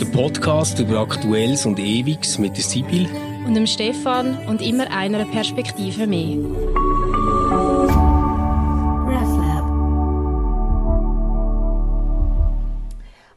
[0.00, 3.06] der Podcast über Aktuelles und Ewiges mit der Sibyl
[3.46, 6.38] und dem Stefan und immer einer Perspektive mehr.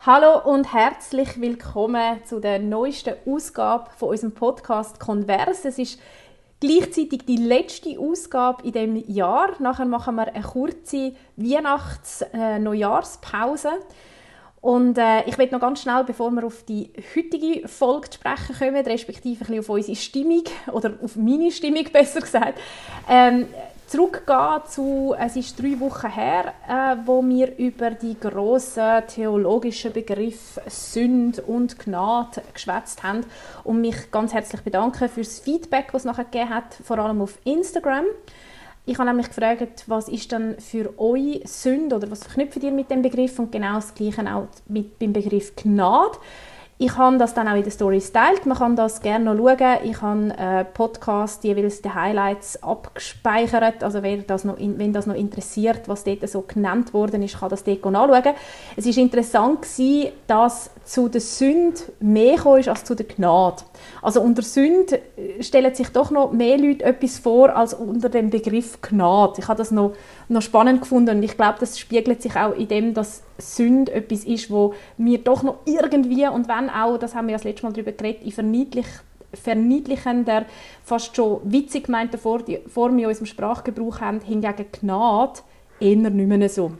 [0.05, 5.67] Hallo und herzlich willkommen zu der neuesten Ausgabe von unserem Podcast Converse.
[5.67, 5.99] Es ist
[6.61, 9.49] gleichzeitig die letzte Ausgabe in dem Jahr.
[9.59, 13.67] Nachher machen wir eine kurze Weihnachts-Neujahrspause.
[13.67, 13.83] Äh,
[14.63, 18.55] und äh, ich will noch ganz schnell, bevor wir auf die heutige Folge zu sprechen
[18.57, 22.57] kommen, respektive ein bisschen auf unsere Stimmung, oder auf meine Stimmung besser gesagt,
[23.09, 23.47] ähm,
[23.87, 30.61] zurückgehen zu, es ist drei Wochen her, äh, wo wir über die grossen theologischen Begriffe
[30.67, 33.25] Sünd und Gnade geschwätzt haben
[33.65, 37.21] und mich ganz herzlich bedanken für das Feedback, das es nachher gegeben hat, vor allem
[37.21, 38.05] auf Instagram.
[38.85, 42.91] Ich habe nämlich gefragt, was ist dann für euch Sünde oder was verknüpft ihr mit
[42.91, 46.17] dem Begriff und genau das Gleiche auch mit dem Begriff Gnade.
[46.79, 48.45] Ich habe das dann auch in den Stories geteilt.
[48.45, 49.77] Man kann das gerne noch schauen.
[49.83, 53.83] Ich habe äh, Podcast jeweils die Highlights abgespeichert.
[53.83, 57.49] Also wer das noch, wenn das noch interessiert, was dort so genannt worden ist, kann
[57.49, 58.35] das dort nachschauen.
[58.75, 63.63] Es war interessant gewesen, dass zu der Sünde mehr ist als zu der Gnade.
[64.01, 64.99] Also unter Sünde
[65.39, 69.35] stellen sich doch noch mehr Leute etwas vor als unter dem Begriff Gnade.
[69.37, 69.93] Ich habe das noch,
[70.33, 74.25] noch spannend gefunden und ich glaube, das spiegelt sich auch in dem, dass Sünde etwas
[74.25, 77.65] ist, wo wir doch noch irgendwie und wenn auch, das haben wir ja das letzte
[77.65, 78.85] Mal darüber geredet, in verniedlich,
[79.33, 80.45] verniedlichender,
[80.83, 85.39] fast schon witzig gemeinter Form in unserem Sprachgebrauch haben, hingegen Gnade
[85.79, 86.73] eher nicht mehr so.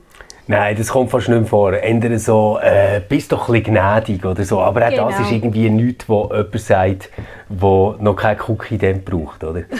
[0.45, 1.73] Nein, das kommt fast nicht mehr vor.
[1.73, 4.59] Ändern so, äh, bist doch ein bisschen gnädig oder so.
[4.59, 5.09] Aber auch genau.
[5.09, 7.09] das ist irgendwie nichts, wo jemand sagt,
[7.47, 9.63] der noch kein Cookie braucht, oder?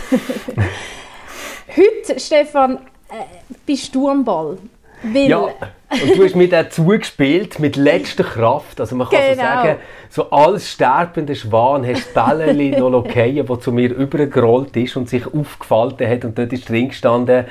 [1.76, 2.80] Heute, Stefan,
[3.66, 4.58] bist du am Ball.
[5.04, 5.30] Weil...
[5.30, 8.80] Ja, und du hast mir dann zugespielt mit letzter Kraft.
[8.80, 9.36] Also man kann genau.
[9.36, 9.76] so sagen,
[10.10, 15.10] so als sterbender Schwan hast du Bällchen noch fallen, der zu mir übergerollt ist und
[15.10, 17.46] sich aufgefaltet hat und dort ist drin gestanden,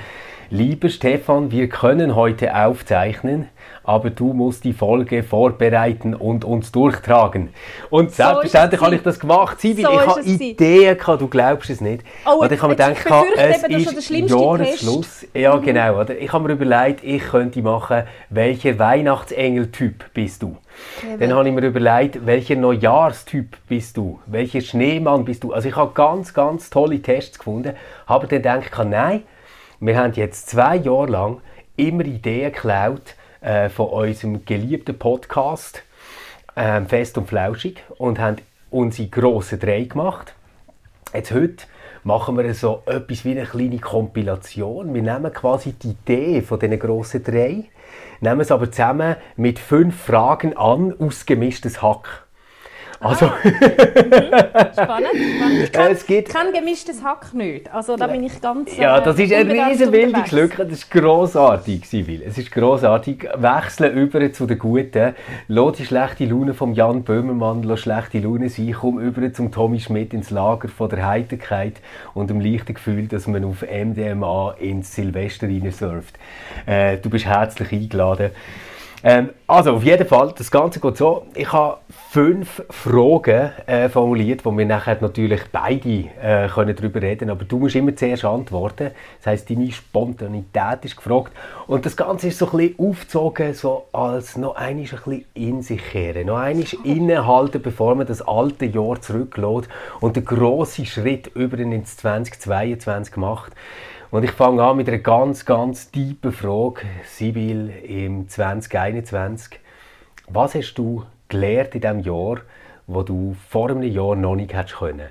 [0.55, 3.49] Lieber Stefan, wir können heute aufzeichnen,
[3.85, 7.51] aber du musst die Folge vorbereiten und uns durchtragen.
[7.91, 9.61] Und so selbstverständlich habe ich das gemacht.
[9.61, 12.05] Sibyl, so ich habe Ideen gehabt, du glaubst es nicht.
[12.27, 13.07] Oh, oder ich habe mir gedacht,
[13.37, 15.27] es ist Jahresschluss.
[15.35, 15.63] Ja, mhm.
[15.63, 16.01] genau.
[16.01, 16.19] Oder?
[16.19, 20.57] Ich habe mir überlegt, ich könnte machen, welcher Weihnachtsengeltyp bist du?
[21.19, 24.21] Dann habe ich mir überlegt, welcher Neujahrstyp bist du?
[24.27, 25.53] Welcher Schneemann bist du?
[25.53, 27.75] Also ich habe ganz, ganz tolle Tests gefunden,
[28.07, 29.23] habe dann gedacht, nein,
[29.81, 31.41] wir haben jetzt zwei Jahre lang
[31.77, 35.83] immer Ideen geklaut äh, von unserem geliebten Podcast
[36.55, 38.37] äh, Fest und Flauschig und haben
[38.71, 40.35] unsere grossen drei gemacht.
[41.13, 41.65] Jetzt heute
[42.05, 44.95] machen wir so etwas wie eine kleine Kompilation.
[44.95, 47.65] Wir nehmen quasi die Idee von diesen grossen drei,
[48.21, 52.22] nehmen es aber zusammen mit fünf Fragen an, ausgemischtes Hack.
[53.03, 53.27] Also.
[53.27, 53.35] Ah.
[53.43, 53.53] Mhm.
[54.73, 55.63] spannend, spannend.
[55.65, 57.73] Ich kann, es gibt, kann gemischtes Hack nicht.
[57.73, 58.77] Also da bin ich ganz.
[58.77, 60.65] Ja, das ist eine riesige Bildungslücke.
[60.65, 62.23] Das ist grossartig, Sibyl.
[62.23, 63.29] Es ist grossartig.
[63.35, 65.15] Wechseln über zu den Guten.
[65.49, 68.75] Lass die schlechte Laune von Jan Böhmermann, lass schlechte Laune sein.
[68.79, 71.75] Komm über zum Tommy Schmidt ins Lager von der Heiterkeit
[72.15, 76.19] und dem leichten Gefühl, dass man auf MDMA ins Silvester surft.
[76.67, 78.31] Äh, du bist herzlich eingeladen.
[79.05, 81.27] Ähm, also auf jeden Fall, das Ganze geht so.
[81.35, 81.79] Ich habe
[82.11, 85.89] fünf Fragen äh, formuliert, wo wir nachher natürlich beide
[86.23, 88.93] äh, können darüber reden aber du musst immer zuerst antworten.
[89.19, 91.33] Das heißt, deine Spontanität ist gefragt.
[91.67, 95.63] Und das Ganze ist so ein bisschen aufgezogen, so als noch einmal ein bisschen in
[95.63, 99.69] sich kehren, noch einmal innehalten, bevor man das alte Jahr zurücklässt
[100.01, 103.53] und den grossen Schritt über ins 2022 macht.
[104.13, 109.59] Und ich fange an mit einer ganz, ganz tiefen Frage, Sibyl, im 2021.
[110.29, 112.43] Was hast du gelernt in diesem Jahr,
[112.87, 115.09] wo du vor einem Jahr noch nicht hättest können?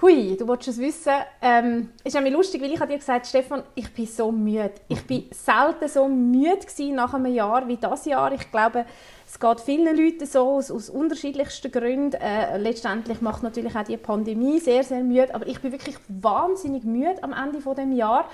[0.00, 1.12] Hui, du wolltest es wissen.
[1.42, 4.72] Ähm, ist nämlich lustig, weil ich dir gesagt Stefan, ich bin so müde.
[4.88, 8.32] Ich bin selten so müde nach einem Jahr wie das Jahr.
[8.32, 8.86] Ich glaube,
[9.32, 12.20] es geht vielen Leuten so, aus, aus unterschiedlichsten Gründen.
[12.20, 15.34] Äh, letztendlich macht natürlich auch die Pandemie sehr, sehr müde.
[15.34, 18.28] Aber ich bin wirklich wahnsinnig müde am Ende dieses dem Jahr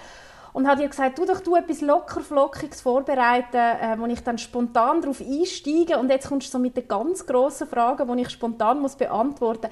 [0.53, 4.39] und hat ihr gesagt, du doch du etwas locker flockiges vorbereiten, äh, wo ich dann
[4.39, 8.31] spontan darauf einsteige und jetzt kommst du so mit den ganz grossen Fragen, die ich
[8.31, 9.69] spontan muss beantworten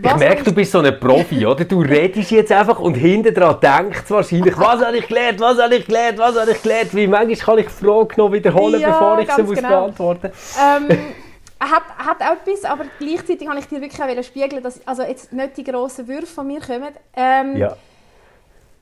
[0.00, 0.12] muss.
[0.12, 1.64] Ich merke, du bist so ein Profi, oder?
[1.64, 5.76] Du redest jetzt einfach und hinten dran denkst wahrscheinlich, was habe ich gelernt, was habe
[5.76, 8.90] ich gelernt, was habe ich gelernt, wie manchmal kann ich die Frage noch wiederholen, ja,
[8.90, 9.68] bevor ich sie muss genau.
[9.68, 10.56] beantworten muss.
[10.58, 10.98] Ähm,
[11.60, 15.32] hat, hat auch etwas, aber gleichzeitig kann ich dir wirklich auch spiegeln, dass also jetzt
[15.32, 16.92] nicht die grossen Würfe von mir kommen.
[17.16, 17.76] Ähm, ja.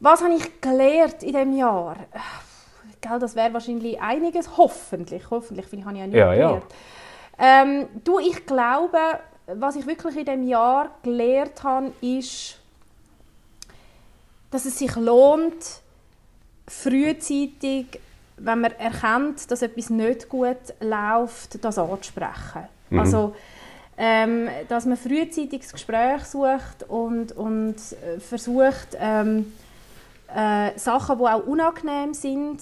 [0.01, 1.97] Was habe ich gelernt in diesem Jahr?
[3.01, 5.31] Gell, das wäre wahrscheinlich einiges, hoffentlich.
[5.31, 6.65] Hoffentlich, vielleicht habe ich ja nicht ja, gelernt.
[7.39, 8.99] Ähm, du, ich glaube,
[9.47, 12.59] was ich wirklich in diesem Jahr gelernt habe, ist,
[14.51, 15.83] dass es sich lohnt,
[16.67, 18.01] frühzeitig,
[18.37, 22.69] wenn man erkennt, dass etwas nicht gut läuft, das anzusprechen.
[22.91, 22.99] Mhm.
[22.99, 23.35] Also,
[23.97, 29.53] ähm, dass man frühzeitig das Gespräch sucht und, und äh, versucht, ähm,
[30.35, 32.61] äh, Sachen, die auch unangenehm sind,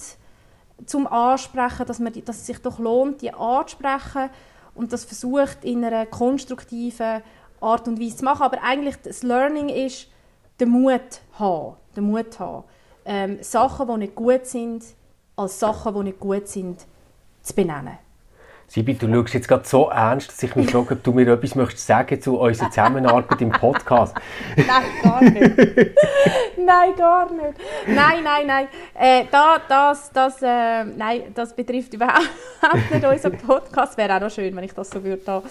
[0.85, 4.29] zum Ansprechen, dass, man, dass es sich doch lohnt, die anzusprechen
[4.75, 7.21] und das versucht in einer konstruktiven
[7.61, 8.43] Art und Weise zu machen.
[8.43, 10.07] Aber eigentlich das Learning ist,
[10.59, 12.63] den Mut haben, den Mut haben
[13.05, 14.83] ähm, Sachen, die nicht gut sind,
[15.35, 16.85] als Sachen, die nicht gut sind,
[17.41, 17.97] zu benennen.
[18.67, 21.53] Sibi, du schaust jetzt gerade so ernst, dass ich mich frage, ob du mir etwas
[21.55, 24.15] möchtest sagen zu unserer Zusammenarbeit im Podcast.
[24.55, 25.57] nein, gar nicht.
[26.57, 27.53] nein, gar nicht.
[27.87, 28.67] Nein, nein, nein.
[28.95, 32.29] Äh, da, das, das, äh, nein, das betrifft überhaupt
[32.91, 33.97] nicht unseren Podcast.
[33.97, 35.43] Wäre auch noch schön, wenn ich das so würde da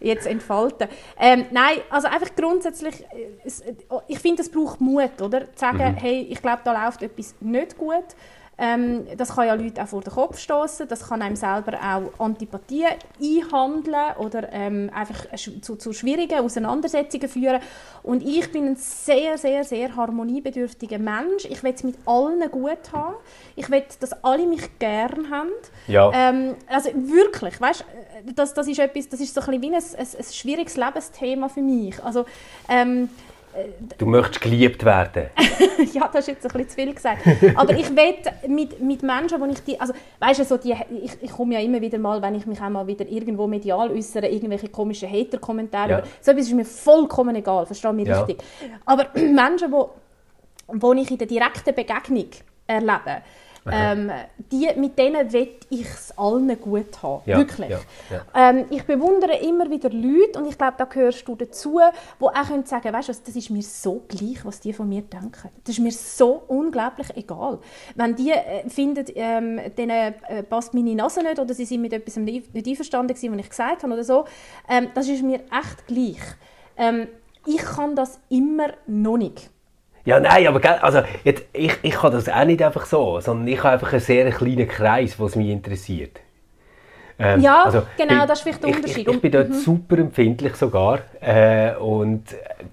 [0.00, 0.88] jetzt entfalten.
[1.18, 3.54] Ähm, nein, also einfach grundsätzlich, äh,
[4.08, 5.52] ich finde, es braucht Mut, oder?
[5.54, 5.96] Zu sagen, mhm.
[5.96, 8.04] hey, ich glaube, da läuft etwas nicht gut.
[8.58, 12.24] Ähm, das kann ja Leute auch vor den Kopf stoßen, das kann einem selber auch
[12.24, 12.86] Antipathie
[13.20, 17.60] einhandeln oder ähm, einfach zu, zu schwierigen Auseinandersetzungen führen.
[18.02, 21.44] Und ich bin ein sehr, sehr, sehr harmoniebedürftiger Mensch.
[21.50, 23.16] Ich will es mit allen gut haben.
[23.56, 25.50] Ich will, dass alle mich gern haben.
[25.86, 26.10] Ja.
[26.14, 27.84] Ähm, also wirklich, weißt,
[28.34, 31.48] das, das ist etwas, das ist so ein bisschen wie ein, ein, ein schwieriges Lebensthema
[31.48, 32.02] für mich.
[32.02, 32.24] Also,
[32.68, 33.10] ähm,
[33.98, 35.30] Du möchtest geliebt werden.
[35.92, 37.26] ja, das ist jetzt ein bisschen zu viel gesagt.
[37.56, 38.14] Aber ich will
[38.48, 41.60] mit, mit Menschen, wo ich die, also weißt du, so die, ich, ich komme ja
[41.60, 45.90] immer wieder mal, wenn ich mich auch mal wieder irgendwo medial äußere, irgendwelche komischen Hater-Kommentare,
[45.90, 46.02] ja.
[46.20, 48.18] so etwas ist mir vollkommen egal, verstehe mich ja.
[48.18, 48.42] richtig.
[48.84, 49.90] Aber Menschen, wo,
[50.68, 52.28] wo ich in der direkten Begegnung
[52.66, 53.22] erlebe,
[53.70, 54.10] ähm,
[54.50, 57.22] die, mit denen will ich es allen gut haben.
[57.26, 57.70] Ja, Wirklich.
[57.70, 57.80] Ja,
[58.10, 58.50] ja.
[58.50, 61.80] Ähm, ich bewundere immer wieder Leute, und ich glaube, da gehörst du dazu,
[62.20, 65.02] die auch können sagen weißt du, das ist mir so gleich, was die von mir
[65.02, 65.50] denken.
[65.64, 67.58] Das ist mir so unglaublich egal.
[67.94, 71.92] Wenn die äh, finden, ähm, denen äh, passt meine Nase nicht oder sie sind mit
[71.92, 74.24] etwas nicht einverstanden gewesen, was ich gesagt habe oder so,
[74.68, 76.22] ähm, das ist mir echt gleich.
[76.76, 77.08] Ähm,
[77.46, 79.50] ich kann das immer noch nicht.
[80.06, 83.58] Ja, nein, aber also, jetzt, ich, ich kann das auch nicht einfach so, sondern ich
[83.58, 86.20] habe einfach einen sehr kleinen Kreis, was mich interessiert.
[87.18, 88.98] Ähm, ja, also, genau, das ist vielleicht der Unterschied.
[88.98, 89.54] Ich, ich, ich bin dort mhm.
[89.54, 92.22] super empfindlich sogar äh, und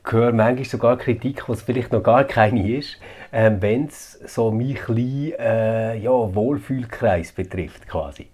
[0.06, 3.00] höre manchmal sogar Kritik, was vielleicht noch gar keine ist,
[3.31, 8.27] äh, wenn es so meinen kleinen äh, ja, Wohlfühlkreis betrifft quasi.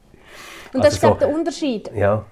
[0.73, 1.91] Und das also ist so, der Unterschied.
[1.95, 2.25] Ja.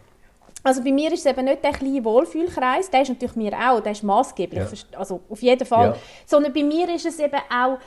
[0.68, 3.80] Also bei mir ist es eben nicht der kleine Wohlfühlkreis, der ist natürlich mir auch,
[3.80, 5.00] der ist maßgeblich, ja.
[5.00, 5.92] also auf jeden Fall.
[5.92, 5.96] Ja.
[6.26, 7.78] Sondern bei mir ist es eben auch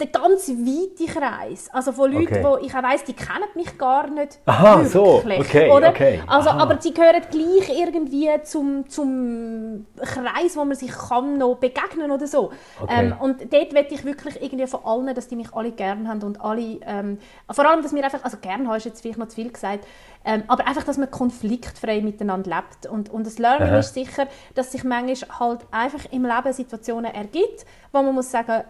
[0.00, 2.44] der ganz weite Kreis, also von Leuten, okay.
[2.44, 5.90] wo ich auch weiss, die kennen mich gar nicht Aha, wirklich, so, okay, oder?
[5.90, 6.20] okay.
[6.26, 12.10] Also, aber sie gehören gleich irgendwie zum, zum Kreis, wo man sich kann noch begegnen
[12.10, 12.50] oder so.
[12.80, 12.92] Okay.
[13.06, 16.22] Ähm, und dort möchte ich wirklich irgendwie von allen, dass die mich alle gerne haben
[16.24, 17.18] und alle, ähm,
[17.48, 19.86] vor allem, dass wir einfach, also gerne hast jetzt vielleicht noch zu viel gesagt,
[20.24, 22.86] ähm, aber einfach, dass man konfliktfrei miteinander lebt.
[22.86, 23.78] Und, und das Learning Aha.
[23.78, 24.26] ist sicher,
[24.56, 28.64] dass sich manchmal halt einfach im Leben Situationen ergibt, wo man muss sagen,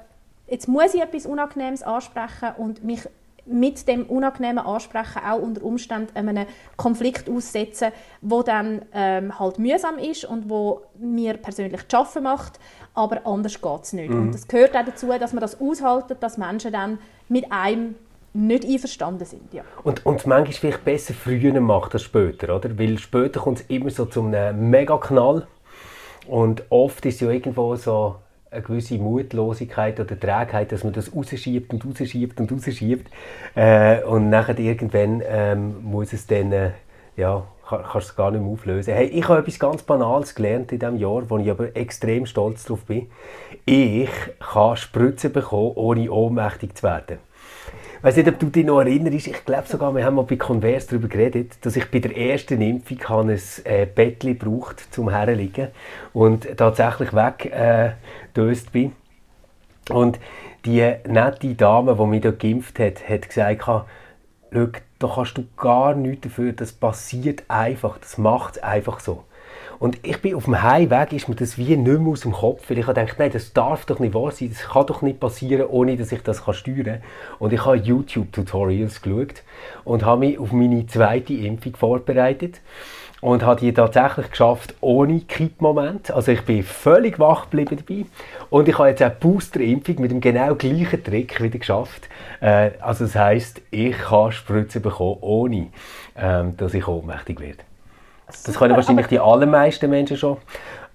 [0.46, 3.08] jetzt muss ich etwas Unangenehmes ansprechen und mich
[3.46, 6.46] mit dem unangenehmen Ansprechen auch unter Umständen einem
[6.76, 12.58] Konflikt aussetzen, wo dann ähm, halt mühsam ist und wo mir persönlich zu arbeiten macht,
[12.94, 14.10] aber anders geht es nicht.
[14.10, 14.22] Mhm.
[14.22, 16.98] Und das gehört auch dazu, dass man das aushaltet, dass Menschen dann
[17.28, 17.96] mit einem
[18.32, 19.52] nicht einverstanden sind.
[19.52, 19.62] Ja.
[19.84, 22.78] Und, und manchmal vielleicht besser früher macht als später, oder?
[22.78, 25.46] Weil später kommt es immer so zu einem Megaknall
[26.26, 28.16] und oft ist ja irgendwo so
[28.54, 33.10] eine gewisse Mutlosigkeit oder Trägheit, dass man das rausschiebt und rausschiebt und rausschiebt.
[33.54, 36.70] Äh, und nachher irgendwann ähm, muss es dann, äh,
[37.16, 38.94] ja, kann, kannst es gar nicht mehr auflösen.
[38.94, 42.64] Hey, ich habe etwas ganz Banales gelernt in diesem Jahr, wo ich aber extrem stolz
[42.64, 43.08] darauf bin.
[43.64, 47.18] Ich kann Spritzen bekommen, ohne ohnmächtig zu werden.
[47.98, 50.36] Ich weiß nicht, ob du dich noch erinnerst, ich glaube sogar, wir haben mal bei
[50.36, 52.98] Converse darüber geredet, dass ich bei der ersten Impfung
[53.30, 55.68] ein äh, Bettchen braucht zum Herliegen
[56.12, 57.92] und tatsächlich weggedöst äh,
[58.72, 58.92] bin.
[59.90, 60.18] Und
[60.64, 63.84] die nette Dame, die mich dort geimpft hat, hat gesagt, schau,
[64.98, 69.24] da kannst du gar nichts dafür, das passiert einfach, das macht es einfach so.
[69.78, 72.70] Und ich bin auf dem Heimweg, ist mir das wie nicht mehr aus dem Kopf,
[72.70, 75.66] weil ich gedacht, nein, das darf doch nicht wahr sein, das kann doch nicht passieren,
[75.68, 77.02] ohne dass ich das steuern kann.
[77.38, 79.42] Und ich habe YouTube-Tutorials geschaut
[79.84, 82.60] und habe mich auf meine zweite Impfung vorbereitet
[83.24, 86.10] und habe die tatsächlich geschafft ohne Kippmoment.
[86.10, 88.04] Also ich bin völlig wach geblieben dabei
[88.50, 92.10] und ich habe jetzt auch die Booster-Impfung mit dem genau gleichen Trick wieder geschafft.
[92.42, 95.68] Äh, also das heißt, ich kann Spritzen bekommen, ohne
[96.18, 97.60] ähm, dass ich ohnmächtig werde.
[98.26, 100.36] Das können wahrscheinlich die allermeisten Menschen schon.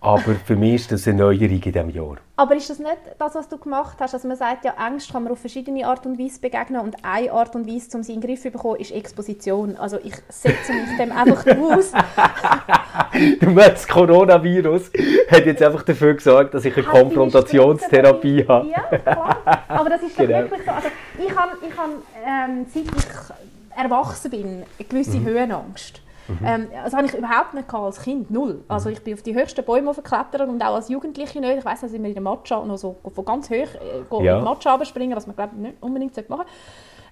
[0.01, 2.17] Aber für mich ist das eine Neuerung in diesem Jahr.
[2.37, 4.13] Aber ist das nicht das, was du gemacht hast?
[4.13, 7.33] Also man sagt ja, Angst kann man auf verschiedene Art und Weise begegnen und eine
[7.33, 9.75] Art und Weise, um sie in den Griff zu bekommen, ist Exposition.
[9.75, 11.91] Also ich setze mich dem einfach aus.
[13.41, 14.89] du meinst, das Coronavirus
[15.29, 18.69] hat jetzt einfach dafür gesorgt, dass ich eine Konfrontationstherapie habe.
[18.69, 19.63] Ja, klar.
[19.67, 20.37] Aber das ist genau.
[20.37, 20.71] wirklich so.
[20.71, 20.87] Also
[21.17, 21.91] ich habe, ich habe
[22.25, 25.25] ähm, seit ich erwachsen bin, eine gewisse mhm.
[25.25, 26.01] Höhenangst.
[26.29, 26.45] Mhm.
[26.45, 28.63] Ähm, das habe ich überhaupt nicht als Kind, null.
[28.67, 31.57] Also ich bin auf die höchsten Bäume verklettert und auch als Jugendliche nicht.
[31.57, 34.39] Ich weiß, dass ich mir in der Matcha noch so von ganz hoch äh, ja.
[34.41, 36.51] Matcha springen, was man glaube ich nicht unbedingt machen sollte.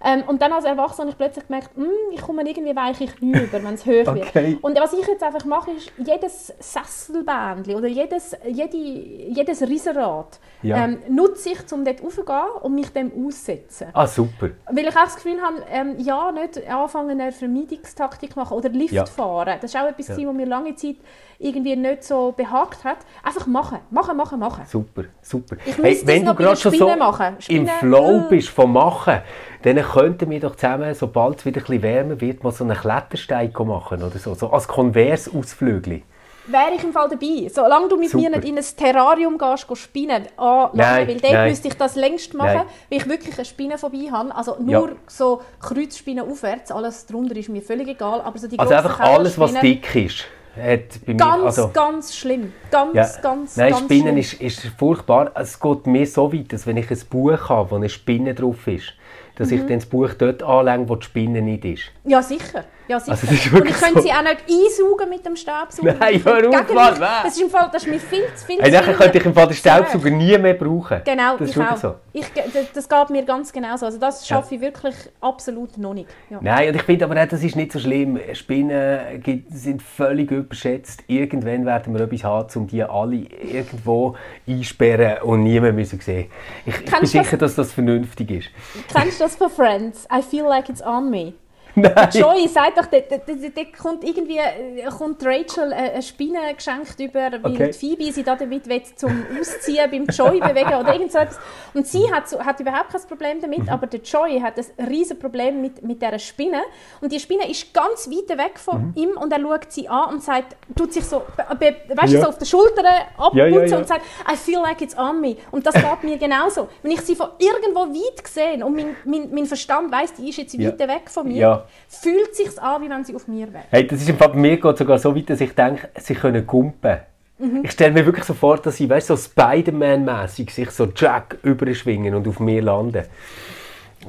[0.04, 3.32] Ähm, und dann als Erwachsener habe ich plötzlich gemerkt, hm, ich komme irgendwie weiche Knie
[3.32, 4.08] über, wenn es wird.
[4.08, 4.58] Okay.
[4.62, 10.86] Und was ich jetzt einfach mache, ist, jedes Sesselbändchen oder jedes, jede, jedes Riesenrad ja.
[10.86, 13.88] ähm, nutze ich, um dort raufzugehen und mich dem auszusetzen.
[13.94, 14.50] Ah, super.
[14.68, 18.94] Weil ich auch das Gefühl habe, ähm, ja, nicht anfangen, eine Vermeidungstaktik machen oder Lift
[18.94, 19.06] ja.
[19.06, 19.58] fahren.
[19.62, 20.28] Das ist auch etwas, ja.
[20.28, 20.98] was mir lange Zeit
[21.40, 22.98] irgendwie nicht so behagt hat.
[23.24, 24.64] Einfach machen, machen, machen, machen.
[24.68, 25.58] Super, super.
[25.66, 27.38] Ich hey, wenn du gerade schon so machen.
[27.48, 28.30] im Flow äh.
[28.30, 29.22] bist vom Machen,
[29.64, 32.78] dann könnten wir doch zusammen, sobald es wieder ein bisschen wärmer wird, mal so einen
[32.78, 36.04] Klettersteig machen oder so, so als Konversausflügel
[36.48, 37.50] wäre ich im Fall dabei.
[37.50, 38.24] Solange du mit Super.
[38.24, 41.50] mir nicht in ein Terrarium gehst, gehst spinnen, ah, nein, weil dort nein.
[41.50, 42.66] müsste ich das längst machen, nein.
[42.90, 44.36] weil ich wirklich eine Spinne vorbei habe.
[44.36, 44.96] Also nur ja.
[45.08, 48.22] so Kreuzspinnen aufwärts, alles darunter ist mir völlig egal.
[48.22, 50.26] Aber so die also einfach alles, was dick ist.
[50.58, 52.54] Hat bei ganz, mir, also, ganz schlimm.
[52.72, 53.08] Ganz, ja.
[53.22, 55.32] ganz, Nein, ganz Spinnen ist, ist furchtbar.
[55.36, 58.68] Es geht mir so weit, dass wenn ich ein Buch habe, wo eine Spinne drauf
[58.68, 58.94] ist,
[59.36, 59.56] dass mhm.
[59.56, 61.92] ich dann das Buch dort anlege, wo die Spinne nicht ist.
[62.04, 62.66] Ja, sicher.
[62.88, 63.12] Ja, sicher.
[63.12, 63.28] Also,
[63.58, 64.02] und ich könnte so.
[64.02, 65.96] sie auch nicht einsaugen mit dem Staubsauger.
[66.00, 68.72] Nein, hör auf, Mann, Das ist im Fall, das ist mir viel zu viel hey,
[68.72, 71.02] Dann könnte ich im Fall den Staubsauger nie mehr brauchen.
[71.04, 71.78] Genau, das ich auch.
[71.78, 71.96] So.
[72.14, 72.26] Ich,
[72.74, 73.86] das geht mir ganz genauso.
[73.86, 76.10] Also das schaffe ich wirklich absolut noch nicht.
[76.30, 76.40] Ja.
[76.42, 78.20] Nein, und ich finde aber auch, das ist nicht so schlimm.
[78.34, 81.04] Spinnen sind völlig überschätzt.
[81.08, 84.16] Irgendwann werden wir etwas haben, um die alle irgendwo
[84.48, 86.30] einsperren und niemand müssen sehen.
[86.66, 88.50] Ich, ich bin sicher, das, dass das vernünftig ist.
[88.94, 90.08] Kennst du das von Friends?
[90.12, 91.34] I feel like it's on me.
[91.78, 92.10] Nein.
[92.12, 97.52] Joey sagt doch, dort, dort, kommt irgendwie äh, kommt Rachel eine Spinne geschenkt über, weil
[97.54, 97.72] okay.
[97.72, 101.40] Phoebe sie da damit will, zum Ausziehen beim Joey bewegen oder irgend so etwas.
[101.76, 103.70] Und sie hat, hat überhaupt kein Problem damit, mhm.
[103.70, 106.62] aber der Joey hat ein riesiges Problem mit, mit dieser Spinne.
[107.00, 108.94] Und die Spinne ist ganz weit weg von mhm.
[108.96, 112.22] ihm und er schaut sie an und sagt, tut sich so, weißt ja.
[112.22, 112.84] so auf der Schulter
[113.18, 115.38] abputzen ja, ja, und sagt, I feel like it's on me.
[115.52, 116.70] Und das geht mir genauso.
[116.82, 120.38] Wenn ich sie von irgendwo weit sehe und mein, mein, mein Verstand weiß, die ist
[120.38, 123.64] jetzt weit weg von mir, fühlt es sich an, wie wenn sie auf mir wäre.
[123.70, 126.16] Hey, das ist im Fall bei mir geht sogar so weit, dass ich denke, sie
[126.16, 127.00] können kumpen.
[127.40, 127.62] Mhm.
[127.64, 132.16] Ich stelle mir wirklich so vor, dass sie, weißt, so Spider-Man-mäßig sich so Jack überschwingen
[132.16, 133.04] und auf mir landen.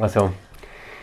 [0.00, 0.31] Also,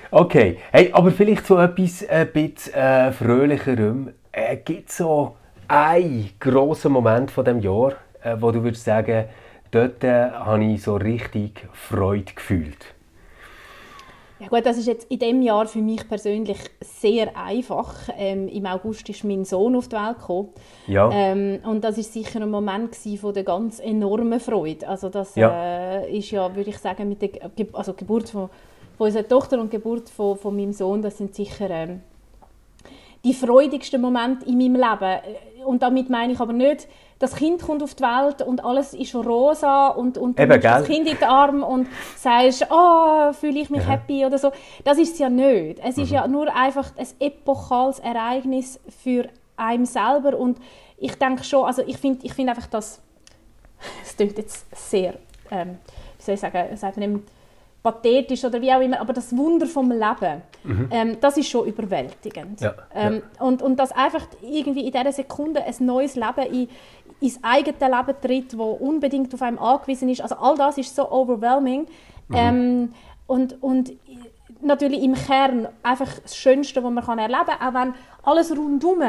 [0.09, 0.57] okay.
[0.71, 4.11] Hey, aber vielleicht so etwas ein bisschen äh, fröhlicherem.
[4.31, 5.35] Äh, Gibt es so
[5.67, 7.93] einen grossen Moment von dem Jahr,
[8.23, 9.25] äh, wo du würdest sagen,
[9.69, 12.94] dort äh, habe ich so richtig Freude gefühlt?
[14.39, 17.93] Ja gut, das ist jetzt in dem Jahr für mich persönlich sehr einfach.
[18.17, 20.49] Ähm, Im August ist mein Sohn auf die Welt gekommen.
[20.87, 21.09] Ja.
[21.11, 24.87] Ähm, und das ist sicher ein Moment von der ganz enormen Freude.
[24.87, 26.01] Also das ja.
[26.01, 28.49] Äh, ist ja, würde ich sagen, mit der Ge also Geburt von,
[28.97, 32.01] von unserer Tochter und Geburt von, von meinem Sohn, das sind sicher ähm,
[33.23, 35.19] die freudigsten Momente in meinem Leben.
[35.65, 36.87] Und damit meine ich aber nicht,
[37.19, 40.85] das Kind kommt auf die Welt und alles ist rosa und, und du Eben, das
[40.85, 43.91] Kind in den Arm und sagst, oh, fühle ich mich ja.
[43.91, 44.51] happy oder so.
[44.83, 45.79] Das ist es ja nicht.
[45.83, 46.03] Es mhm.
[46.03, 50.57] ist ja nur einfach ein epochales Ereignis für einen selber und
[50.97, 53.01] ich denke schon, also ich finde ich find einfach, dass
[54.03, 55.15] es klingt jetzt sehr,
[55.51, 55.77] ähm,
[56.17, 57.23] wie soll ich sagen, sagt man
[57.85, 60.89] pathetisch oder wie auch immer, aber das Wunder vom Leben, mhm.
[60.89, 62.59] ähm, das ist schon überwältigend.
[62.59, 63.45] Ja, ähm, ja.
[63.45, 66.67] Und, und dass einfach irgendwie in dieser Sekunde ein neues Leben in,
[67.25, 71.11] ins eigene Leben tritt, das unbedingt auf einem angewiesen ist, also all das ist so
[71.11, 71.87] overwhelming.
[72.27, 72.35] Mhm.
[72.35, 72.93] Ähm,
[73.27, 73.93] und, und
[74.61, 79.03] natürlich im Kern einfach das Schönste, was man erleben kann, auch wenn alles rundherum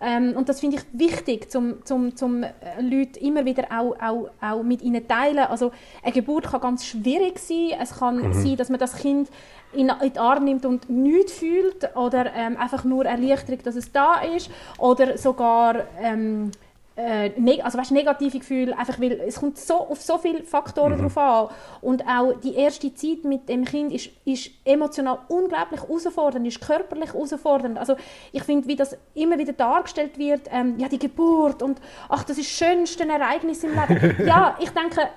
[0.00, 4.28] ähm, und das finde ich wichtig, um zum, zum äh, Leute immer wieder auch, auch,
[4.40, 5.38] auch mit ihnen zu teilen.
[5.38, 7.70] Also eine Geburt kann ganz schwierig sein.
[7.80, 8.32] Es kann mhm.
[8.34, 9.30] sein, dass man das Kind
[9.72, 13.92] in, in den Arm nimmt und nichts fühlt oder ähm, einfach nur Erleichterung, dass es
[13.92, 16.50] da ist oder sogar ähm,
[16.96, 21.02] äh, also weißt, negative Gefühle, einfach weil es kommt so, auf so viele Faktoren mhm.
[21.02, 21.48] drauf an.
[21.80, 27.12] Und auch die erste Zeit mit dem Kind ist, ist emotional unglaublich herausfordernd, ist körperlich
[27.12, 27.78] herausfordernd.
[27.78, 27.96] Also
[28.32, 32.38] ich finde, wie das immer wieder dargestellt wird, ähm, ja, die Geburt und ach, das
[32.38, 34.16] ist das schönste Ereignis im Leben.
[34.26, 35.08] ja, ich denke,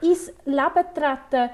[0.00, 1.50] ins Leben treten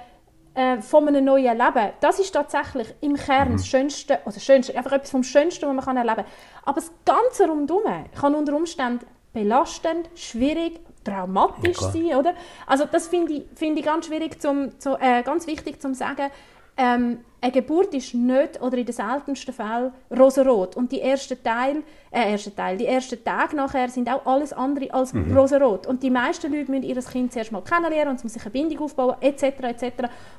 [0.55, 3.57] äh, von einem neuen Leben, das ist tatsächlich im Kern mhm.
[3.57, 6.27] das Schönste, also das Schönste, einfach etwas vom Schönsten, was man kann erleben kann.
[6.65, 7.83] Aber das Ganze rundherum
[8.15, 12.35] kann unter Umständen belastend, schwierig, traumatisch ja, sein, oder?
[12.67, 16.31] Also das finde ich, find ich ganz schwierig, zum, zu, äh, ganz wichtig zu sagen.
[16.77, 20.77] Ähm, eine Geburt ist nicht, oder in den seltensten Fällen, rosarot.
[20.77, 24.93] Und die ersten Teil, äh, ersten Teil, die ersten Tage nachher sind auch alles andere
[24.95, 25.37] als mhm.
[25.37, 25.87] rosarot.
[25.87, 29.17] Und die meisten Leute müssen ihr Kind zuerst mal kennenlernen und sich eine Bindung aufbauen,
[29.21, 29.85] etc., etc.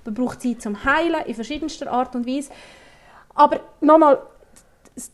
[0.05, 2.51] Man braucht Zeit zum Heilen in verschiedenster Art und Weise.
[3.35, 4.19] Aber nochmal,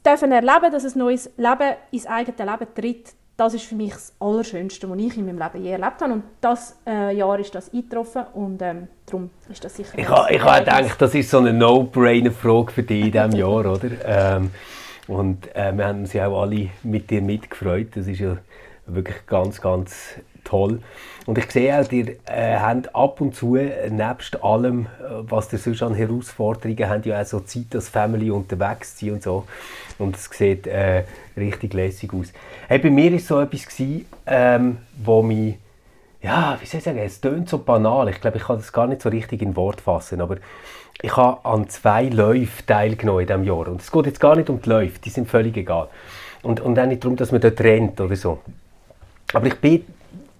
[0.06, 4.13] dürfen erleben, dass ein neues Leben ins eigene Leben tritt, das ist für mich das
[4.19, 6.13] Allerschönste, was ich in meinem Leben je erlebt habe.
[6.13, 9.98] Und das äh, Jahr ist das eingetroffen und ähm, darum ist das sicher...
[9.98, 13.65] Ich, ha, ich habe gedacht, das ist so eine No-Brainer-Frage für dich in diesem Jahr,
[13.65, 13.89] oder?
[14.03, 14.51] Ähm,
[15.08, 17.96] und äh, wir haben uns ja auch alle mit dir mitgefreut.
[17.96, 18.38] Das ist ja
[18.88, 20.81] wirklich ganz, ganz toll.
[21.30, 25.60] Und ich sehe auch, ihr äh, habt ab und zu, nebst allem, äh, was ihr
[25.60, 29.44] sonst an Herausforderungen habt, ja auch so Zeit als Family unterwegs zu sein und so.
[30.00, 31.04] Und es sieht äh,
[31.38, 32.34] richtig lässig aus.
[32.68, 35.58] Hey, bei mir war so etwas, gewesen, ähm, wo mich,
[36.24, 38.10] ja, wie soll ich sagen, es tönt so banal.
[38.10, 40.38] Ich glaube, ich kann das gar nicht so richtig in Wort fassen, aber
[41.00, 43.68] ich habe an zwei Läufen teilgenommen in diesem Jahr.
[43.68, 45.90] Und es geht jetzt gar nicht um die Läufe, die sind völlig egal.
[46.42, 48.40] Und, und auch nicht darum, dass man dort rennt oder so.
[49.32, 49.86] Aber ich bin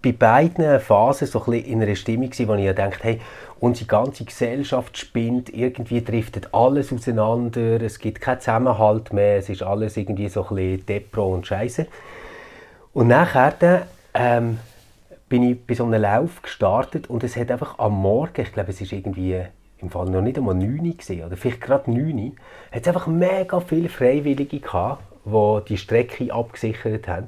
[0.02, 3.22] bei beiden Phasen so ein in einer Stimmung, wo ich dachte, hey,
[3.60, 9.64] unsere ganze Gesellschaft spinnt, irgendwie driftet alles auseinander, es gibt keinen Zusammenhalt mehr, es ist
[9.64, 11.88] alles irgendwie so ein bisschen Depro und Scheiße.
[12.94, 14.60] Und nachher ähm,
[15.28, 18.72] bin ich bei so einem Lauf gestartet und es hat einfach am Morgen, ich glaube
[18.72, 19.42] es ist irgendwie
[19.80, 22.32] im Fall noch nicht einmal 9 Uhr oder vielleicht gerade 9 Uhr,
[22.72, 27.28] hat es einfach mega viele Freiwillige gehabt, die die Strecke abgesichert haben.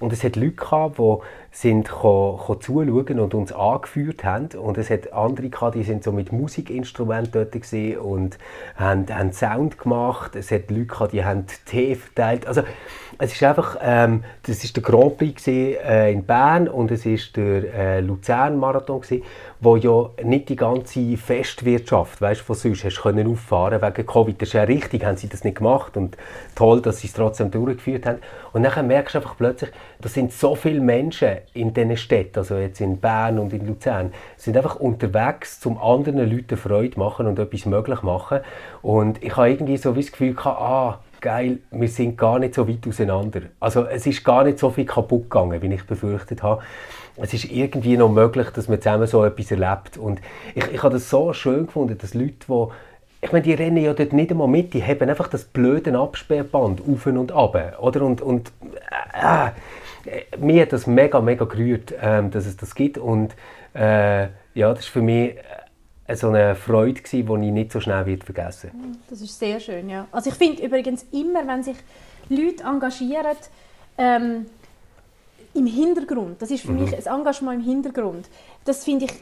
[0.00, 1.18] Und es hat Leute gehabt, die
[1.50, 4.48] sind ko, ko zuschauen und uns angeführt haben.
[4.58, 8.38] Und es hat andere gehabt, die sind so mit Musikinstrumenten dort gesehen und
[8.76, 10.36] haben, haben Sound gemacht.
[10.36, 12.46] Es hat Leute gehabt, die haben Tee verteilt.
[12.46, 12.62] Also
[13.18, 17.04] es ist einfach, ähm, das ist der Grand Prix gewesen, äh, in Bern und es
[17.04, 19.24] ist der äh, Luzern-Marathon gewesen,
[19.60, 24.40] wo ja nicht die ganze Festwirtschaft, weißt, von sonst hast können auffahren wegen Covid.
[24.40, 26.16] Das ist ja richtig, haben sie das nicht gemacht und
[26.54, 28.18] toll, dass sie es trotzdem durchgeführt haben.
[28.52, 32.56] Und dann merkst du einfach plötzlich, da sind so viele Menschen in diesen Städten, also
[32.56, 37.38] jetzt in Bern und in Luzern, sind einfach unterwegs, um anderen Leuten Freude machen und
[37.38, 38.40] etwas möglich machen.
[38.82, 42.54] Und ich habe irgendwie so wie das Gefühl gehabt, ah, geil, wir sind gar nicht
[42.54, 43.42] so weit auseinander.
[43.60, 46.62] Also es ist gar nicht so viel kaputt gegangen, wie ich befürchtet habe.
[47.20, 49.96] Es ist irgendwie noch möglich, dass man zusammen so etwas erlebt.
[49.96, 50.20] Und
[50.54, 52.66] ich, ich habe das so schön gefunden, dass Leute, die
[53.20, 56.80] ich meine, die rennen ja dort nicht einmal mit, die haben einfach das blöde Absperrband
[56.80, 58.02] auf und ab, oder?
[58.02, 58.52] Und, und
[59.12, 59.50] äh,
[60.08, 63.34] äh, mir hat das mega, mega gerührt, äh, dass es das gibt und
[63.74, 65.36] äh, ja, das ist für mich
[66.06, 68.70] äh, so eine Freude die ich nicht so schnell wird vergessen
[69.10, 70.06] Das ist sehr schön, ja.
[70.12, 71.76] Also ich finde übrigens immer, wenn sich
[72.28, 73.36] Leute engagieren,
[73.98, 74.46] ähm,
[75.58, 76.84] im Hintergrund, das ist für mhm.
[76.84, 78.28] mich ein Engagement im Hintergrund,
[78.64, 79.12] das finde ich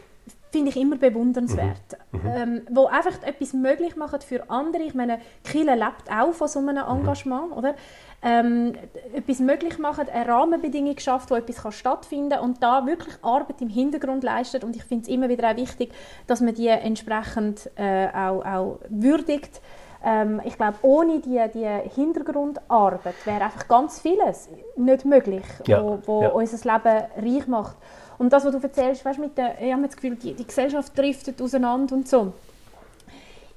[0.56, 1.98] finde ich immer bewundernswert.
[2.12, 2.20] Mhm.
[2.20, 2.26] mhm.
[2.26, 4.84] Ähm, wo einfach etwas möglich machen für andere.
[4.84, 7.00] Ich meine, Kille lebt auch von so einem mhm.
[7.00, 7.74] Engagement, oder?
[8.22, 8.72] Ähm,
[9.12, 13.68] etwas möglich machen, eine Rahmenbedingung schafft, wo etwas kann stattfinden und da wirklich Arbeit im
[13.68, 14.64] Hintergrund leistet.
[14.64, 15.92] Und ich finde es immer wieder auch wichtig,
[16.26, 19.60] dass man die entsprechend äh, auch, auch würdigt.
[20.04, 25.82] Ähm, ich glaube, ohne die, die Hintergrundarbeit wäre einfach ganz vieles nicht möglich, ja.
[25.82, 26.28] wo, wo ja.
[26.30, 27.76] unser Leben reich macht.
[28.18, 30.96] Und das, was du erzählst, weißt, mit der, ich habe das Gefühl, die, die Gesellschaft
[30.96, 32.32] driftet auseinander und so.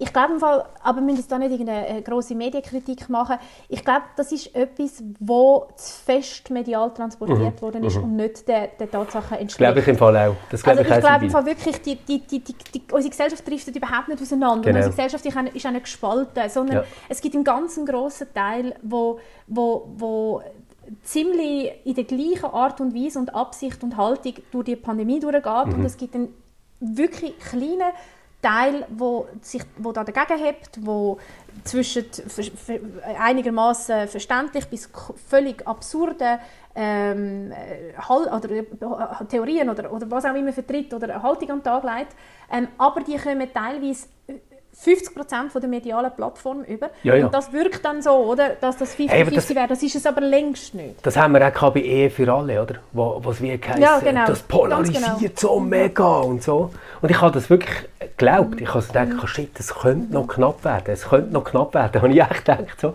[0.01, 3.35] Ich glaube im Fall, aber wir müssen da nicht eine große Medienkritik machen.
[3.67, 7.61] Ich glaube, das ist etwas, wo zu fest medial transportiert mhm.
[7.61, 8.03] worden ist mhm.
[8.03, 9.57] und nicht der, der Tatsache entspricht.
[9.57, 10.35] Glaube ich im Fall auch.
[10.49, 13.45] Das glaube also ich, ich glaube im Fall wirklich, die, die, die, die, unsere Gesellschaft
[13.45, 14.63] driftet überhaupt nicht auseinander.
[14.63, 14.77] Genau.
[14.77, 16.83] unsere Gesellschaft ist auch nicht gespalten, sondern ja.
[17.09, 20.41] es gibt einen ganz grossen Teil, wo, wo, wo
[21.03, 25.67] ziemlich in der gleichen Art und Weise und Absicht und Haltung durch die Pandemie durchgeht.
[25.67, 25.73] Mhm.
[25.73, 26.33] Und es gibt einen
[26.79, 27.91] wirklich kleinen
[28.41, 31.17] Teil, wo sich wo da dagegen hebt, wo
[31.63, 32.05] zwischen
[33.17, 34.89] einigermaßen verständlich bis
[35.27, 36.39] völlig absurden
[36.75, 37.51] ähm,
[38.09, 42.15] oder, äh, Theorien oder, oder was auch immer vertritt oder eine Haltung am Tag legt.
[42.51, 44.07] Ähm, aber die kommen teilweise
[44.73, 46.89] 50 Prozent der medialen Plattform über.
[47.03, 47.25] Ja, ja.
[47.25, 48.51] Und das wirkt dann so, oder?
[48.61, 49.67] Dass das 50-50 Hey, das- wäre.
[49.67, 51.05] Das ist es aber längst nicht.
[51.05, 52.75] Das haben wir auch bei Ehe für alle, oder?
[52.93, 54.25] Wo, was wie heisst, Ja, genau.
[54.25, 55.31] das polarisiert Ganz genau.
[55.35, 56.71] so mega und so.
[57.01, 58.61] Und ich habe das wirklich geglaubt.
[58.61, 60.83] Ich habe so gedacht, shit, das könnte noch knapp werden.
[60.93, 62.79] Es könnte noch knapp werden, habe ich echt gedacht.
[62.79, 62.93] So.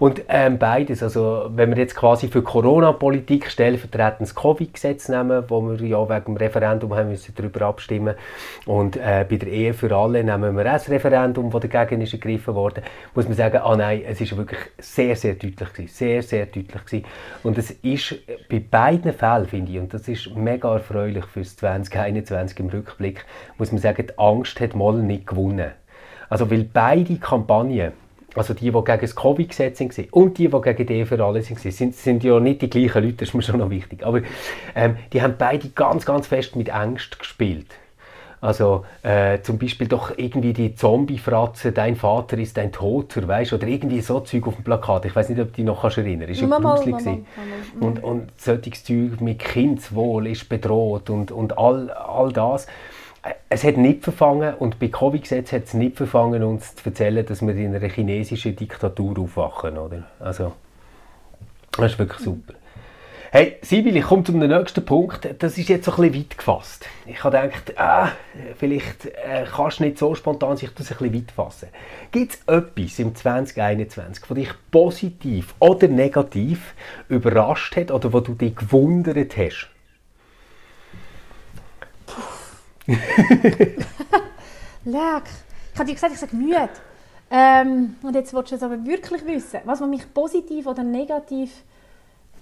[0.00, 5.60] Und ähm, beides, also wenn wir jetzt quasi für Corona-Politik stellvertretend das Covid-Gesetz nehmen, wo
[5.60, 8.14] wir ja wegen dem Referendum haben müssen darüber abstimmen
[8.66, 12.12] und äh, bei der Ehe für alle nehmen wir auch das Referendum, das dagegen ist
[12.12, 12.82] ergriffen wurde,
[13.14, 16.84] muss man sagen, ah nein, es ist wirklich sehr, sehr deutlich gewesen, sehr, sehr deutlich
[16.84, 17.04] gewesen.
[17.42, 18.16] Und es ist
[18.48, 23.24] bei beiden Fällen, finde ich, und das ist mega erfreulich fürs 2021 im Rückblick,
[23.58, 25.70] muss man sagen, die Angst hat mal nicht gewonnen.
[26.28, 27.92] Also weil beide Kampagnen,
[28.36, 31.72] also die, die gegen das Covid-Gesetz waren und die, die gegen die für alle waren,
[31.72, 34.06] sind, sind ja nicht die gleichen Leute, das ist mir schon noch wichtig.
[34.06, 34.22] Aber
[34.76, 37.66] ähm, die haben beide ganz, ganz fest mit Angst gespielt.
[38.42, 43.66] Also äh, zum Beispiel doch irgendwie die Zombie-Fratze, dein Vater ist ein Toter, weißt oder
[43.66, 45.04] irgendwie so Zeug auf dem Plakat.
[45.04, 46.40] Ich weiß nicht, ob du dich noch kannst erinnern kannst.
[46.40, 46.96] Ist ja gruselig
[47.80, 52.64] Und, und solches Zeug mit Kindswohl ist bedroht und, und all, all das.
[53.22, 57.26] Äh, Es hat nicht verfangen und bei Covid-Gesetz hat es nicht verfangen, uns zu erzählen,
[57.26, 60.04] dass wir in einer chinesischen Diktatur aufwachen, oder?
[60.18, 60.52] Also,
[61.72, 62.54] das ist wirklich super.
[63.32, 65.36] Hey, Sibyl, ich komme zum nächsten Punkt.
[65.38, 66.86] Das ist jetzt so ein bisschen weit gefasst.
[67.06, 68.10] Ich habe gedacht, ah,
[68.58, 71.68] vielleicht äh, kannst du nicht so spontan sich das ein bisschen weit fassen.
[72.10, 76.74] Gibt es etwas im 2021, das dich positiv oder negativ
[77.08, 79.68] überrascht hat oder wo du dich gewundert hast?
[84.84, 85.22] Leck.
[85.72, 86.68] Ich habe dir gesagt, ich sage müde.
[87.30, 91.62] Ähm, und jetzt willst du es aber wirklich wissen, was mich positiv oder negativ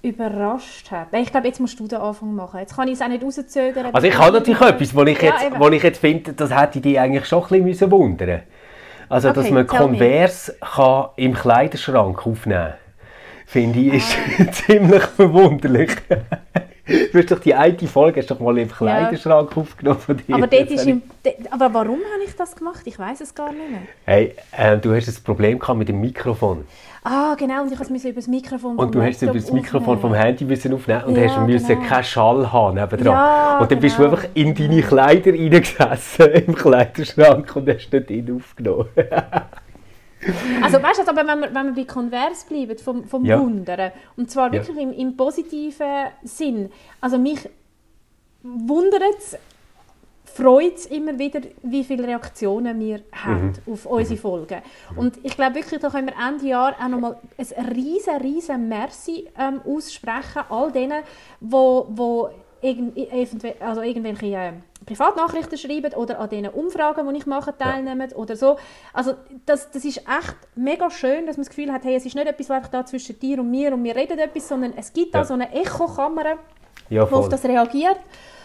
[0.02, 1.08] überrascht hat.
[1.12, 2.60] Ich glaube, jetzt musst du den Anfang machen.
[2.60, 3.86] Jetzt kann ich es auch nicht rauszögern.
[3.92, 6.80] Also ich habe natürlich etwas, wo ich Ja, jetzt, wo ich jetzt finde, das hätte
[6.80, 8.42] dich eigentlich schon ein bisschen müssen wundern
[9.08, 9.86] Also, dass Okay, man tell me.
[9.86, 12.74] Converse kann im Kleiderschrank aufnehmen
[13.48, 14.16] finde ich, ist
[14.66, 15.96] ziemlich verwunderlich.
[16.88, 20.34] Du hast doch die eine Folge hast doch mal im Kleiderschrank aufgenommen von dir.
[20.34, 21.02] aber, dort ist im,
[21.50, 22.80] aber warum habe ich das gemacht?
[22.86, 23.80] Ich weiß es gar nicht mehr.
[24.06, 26.64] Hey, äh, du hast ein Problem gehabt mit dem Mikrofon.
[27.04, 30.00] Ah, genau, und ich musste es über das Mikrofon Und du hast über das Mikrofon
[30.00, 30.14] vom.
[30.14, 31.88] Handy müssen aufnehmen und Ja, hast müssen genau.
[31.88, 33.14] keinen Schall haben nebendran.
[33.14, 34.16] Ja, und dann bist du genau.
[34.16, 38.88] einfach in deine Kleider reingesessen im Kleiderschrank und hast dort aufgenommen.
[40.62, 43.40] Also weißt du, aber wenn wir, wenn wir bei Converse bleiben, vom, vom Ja.
[43.40, 44.60] Wundern, und zwar Ja.
[44.60, 47.48] wirklich im, im positiven Sinn, also mich
[48.42, 49.36] wundert es,
[50.24, 53.72] freut es immer wieder, wie viele Reaktionen wir haben Mhm.
[53.72, 54.62] auf unsere Folgen.
[54.94, 59.28] Und ich glaube wirklich, da können wir Ende Jahr auch nochmal ein riesen, riesen Merci
[59.36, 61.02] ähm, aussprechen, all denen,
[61.40, 64.52] wo, wo irgend, eventuell- also irgendwelche äh,
[64.86, 68.56] Privatnachrichten schreiben oder an diesen Umfragen, die ich mache, teilnehmen oder so.
[68.92, 69.14] Also
[69.46, 72.26] das, das ist echt mega schön, dass man das Gefühl hat, hey, es ist nicht
[72.26, 75.14] etwas, was einfach da zwischen dir und mir und wir reden etwas, sondern es gibt
[75.14, 75.24] da Ja.
[75.24, 76.36] so eine Echokammer,
[76.88, 77.98] Ja, die auf das reagiert.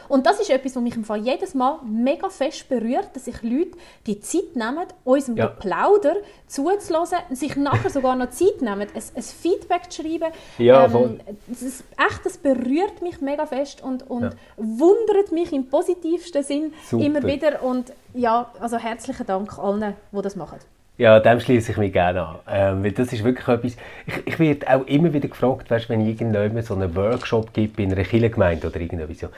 [0.10, 3.42] Und das ist etwas, was mich im Fall jedes Mal mega fest berührt, dass sich
[3.42, 3.72] Leute
[4.08, 5.48] die Zeit nehmen, unserem Ja.
[5.48, 6.16] Plauder
[6.48, 10.32] zuzulassen, sich nachher sogar noch Zeit nehmen, ein, ein Feedback zu schreiben.
[10.58, 11.20] Ja, voll.
[11.48, 14.30] das ist, echt, das berührt mich mega fest und, und Ja.
[14.58, 17.04] wundert mich im positivsten Sinn Super.
[17.04, 17.64] immer wieder.
[17.64, 20.60] Und ja, also herzlichen Dank allen, die das machen.
[20.96, 22.36] Ja, dem schließe ich mich gerne an.
[22.48, 23.78] Ähm, weil das ist wirklich etwas.
[24.06, 27.92] Ich, ich werde auch immer wieder gefragt, weißt, wenn irgendjemand so einen Workshop gibt in
[27.92, 29.30] einer Kirchengemeinde oder irgendetwas so.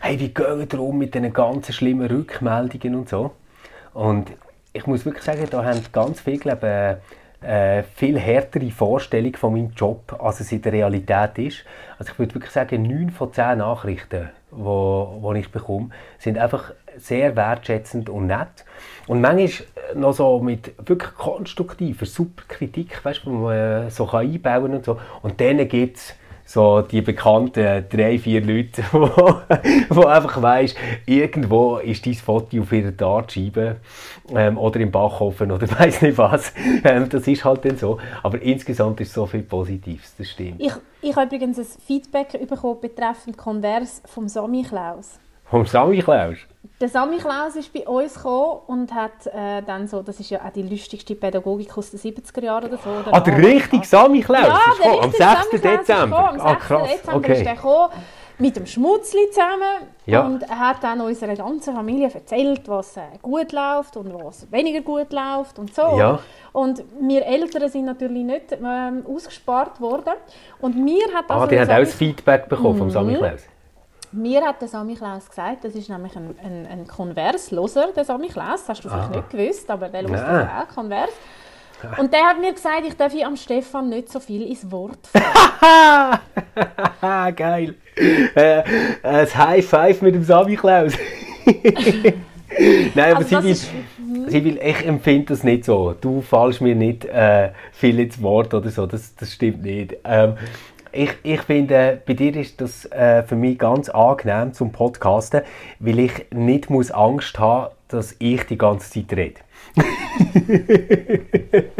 [0.00, 3.30] Hey, wie gehen wir um mit diesen ganzen schlimmen Rückmeldungen und so?
[3.92, 4.32] Und
[4.72, 6.98] ich muss wirklich sagen, da haben ganz viele, glaube
[7.40, 11.64] ich, äh, viel härtere Vorstellung von meinem Job, als es in der Realität ist.
[11.96, 17.36] Also ich würde wirklich sagen, neun von zehn Nachrichten, die ich bekomme, sind einfach sehr
[17.36, 18.64] wertschätzend und nett.
[19.06, 24.26] Und manchmal noch so mit wirklich konstruktiver, super Kritik, weißt, wo man äh, so kann
[24.26, 24.98] einbauen und so.
[25.22, 26.14] Und dann gibt es
[26.46, 29.08] so die bekannten drei, vier Leute, wo,
[29.88, 30.76] wo einfach weisst,
[31.06, 33.76] irgendwo ist dein Foto auf ihrer Dartscheibe
[34.34, 36.52] ähm, oder im Backofen oder weiß nicht was.
[36.84, 37.98] Ähm, das ist halt dann so.
[38.22, 40.60] Aber insgesamt ist so viel Positives, das stimmt.
[40.60, 45.18] Ich, ich habe übrigens ein Feedback bekommen betreffend Converse vom Sami Klaus.
[45.46, 46.36] Vom Sami Klaus?
[46.80, 50.40] Der Sami Klaus ist bei uns gekommen und hat äh, dann so, das ist ja
[50.44, 52.90] auch die lustigste Pädagogik aus den 70er Jahren oder so.
[52.90, 55.34] oder Ah, der richtige Sami Klaus Ja, ist der gekommen, am richtige 6.
[55.50, 56.28] Sami Klaus ist Dezember.
[56.30, 56.60] Am ah, 6.
[56.66, 57.54] krass, Dezember ist er okay.
[57.54, 57.90] gekommen,
[58.38, 60.26] mit dem Schmutzli zusammen Ja.
[60.26, 64.80] und er hat dann unserer ganzen Familie erzählt, was äh, gut läuft und was weniger
[64.80, 65.96] gut läuft und so.
[65.96, 66.18] Ja.
[66.52, 70.14] Und wir Eltern sind natürlich nicht ähm, ausgespart worden
[70.60, 72.90] und mir hat Ah, also die der haben auch das Feedback bekommen vom Mhm.
[72.92, 73.42] Sami Klaus.
[74.16, 78.28] Mir hat der Sami Klaus gesagt, das ist nämlich ein, ein, ein Konversloser, der Sami
[78.28, 80.62] Klaus, das hast du vielleicht nicht gewusst, aber der ja.
[80.62, 81.10] auch, Konvers.
[81.98, 87.34] Und der hat mir gesagt, ich darf am Stefan nicht so viel ins Wort fallen.
[87.36, 87.74] Geil.
[88.34, 88.62] Äh,
[89.02, 90.92] ein High Five mit dem Sami Klaus.
[92.94, 93.56] Nein, aber also sie, will,
[94.28, 95.94] sie will, ich empfinde das nicht so.
[96.00, 99.96] Du fallst mir nicht äh, viel ins Wort oder so, das, das stimmt nicht.
[100.04, 100.34] Ähm,
[100.94, 105.42] ich, ich finde, bei dir ist das äh, für mich ganz angenehm zum Podcasten,
[105.78, 109.40] weil ich nicht muss Angst haben, dass ich die ganze Zeit rede.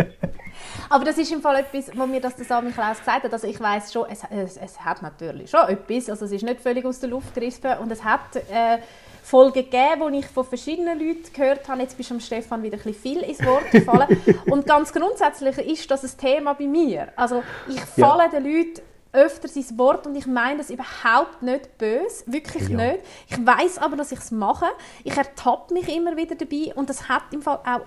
[0.90, 3.32] Aber das ist im Fall etwas, wo mir das der Sami Klaus gesagt hat.
[3.32, 6.60] Also ich weiß schon, es, es, es, hat natürlich schon etwas, also es ist nicht
[6.60, 8.78] völlig aus der Luft gerissen und es hat äh,
[9.22, 11.80] Folgen gegeben, wo ich von verschiedenen Leuten gehört habe.
[11.80, 14.20] Jetzt bist du Stefan wieder ein bisschen viel ins Wort gefallen.
[14.50, 17.08] und ganz grundsätzlich ist das ein Thema bei mir.
[17.16, 18.28] Also ich falle ja.
[18.28, 18.82] den Leuten
[19.14, 22.76] öfter sein Wort und ich meine das überhaupt nicht böse, wirklich ja.
[22.76, 23.04] nicht.
[23.28, 24.66] Ich weiß aber, dass ich es mache.
[25.04, 27.80] Ich ertappe mich immer wieder dabei und das hat im Fall auch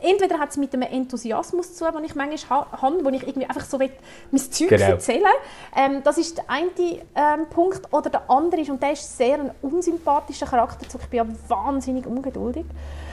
[0.00, 3.64] entweder hat es mit einem Enthusiasmus zu, den ich manchmal habe, wo ich irgendwie einfach
[3.64, 3.90] so will,
[4.30, 4.84] mein Zeug genau.
[4.84, 5.24] erzählen
[5.76, 6.70] ähm, Das ist der eine
[7.14, 7.92] ähm, Punkt.
[7.92, 12.06] Oder der andere ist, und der ist sehr ein unsympathischer Charakterzug, ich bin ja wahnsinnig
[12.06, 12.64] ungeduldig.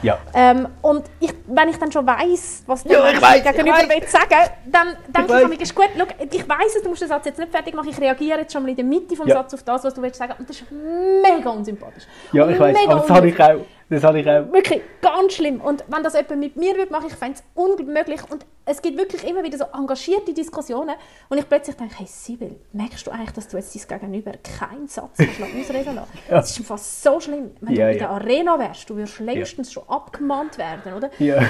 [0.01, 0.17] Ja.
[0.33, 4.49] Ähm, und ich, wenn ich dann schon weiss, was der ja, Mensch gegenüber will sagen
[4.65, 7.39] dann denke ich, ich ist gut, schau, ich weiss es, du musst den Satz jetzt
[7.39, 9.35] nicht fertig machen, ich reagiere jetzt schon mal in der Mitte des ja.
[9.35, 10.33] Satzes auf das, was du willst sagen.
[10.39, 12.03] Und das ist mega unsympathisch.
[12.31, 14.51] Ja, ich weiß, aber das habe ich auch das habe ich auch.
[14.51, 15.61] Wirklich ganz schlimm.
[15.61, 18.21] Und wenn das jemand mit mir würde machen, ich fände es unmöglich.
[18.29, 20.95] Und es gibt wirklich immer wieder so engagierte Diskussionen,
[21.29, 24.87] und ich plötzlich denke, hey Sibyl, merkst du eigentlich, dass du jetzt dein Gegenüber keinen
[24.87, 26.35] Satz ausreden lassen ja.
[26.35, 27.51] Das ist fast so schlimm.
[27.61, 29.81] Wenn ja, du in der Arena wärst, du würdest längstens ja.
[29.81, 31.09] schon abgemahnt werden, oder?
[31.17, 31.41] Ja.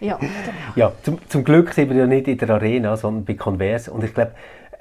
[0.00, 0.32] Ja, genau.
[0.74, 3.92] ja zum, zum Glück sind wir ja nicht in der Arena, sondern bei Converse.
[3.92, 4.32] Und ich glaube,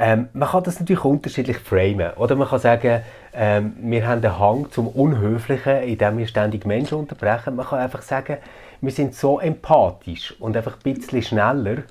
[0.03, 2.13] ähm, man kann das natürlich unterschiedlich framen.
[2.15, 3.03] Oder man kann sagen,
[3.35, 7.55] ähm, wir haben einen Hang zum Unhöflichen, indem wir ständig Menschen unterbrechen.
[7.55, 8.37] Man kann einfach sagen,
[8.81, 11.83] wir sind so empathisch und einfach ein bisschen schneller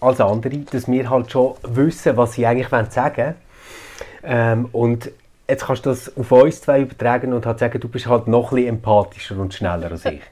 [0.00, 3.34] als andere, dass wir halt schon wissen, was sie eigentlich sagen wollen.
[4.24, 5.12] Ähm, und
[5.48, 8.52] jetzt kannst du das auf uns zwei übertragen und halt sagen, du bist halt noch
[8.52, 10.20] ein bisschen empathischer und schneller als ich.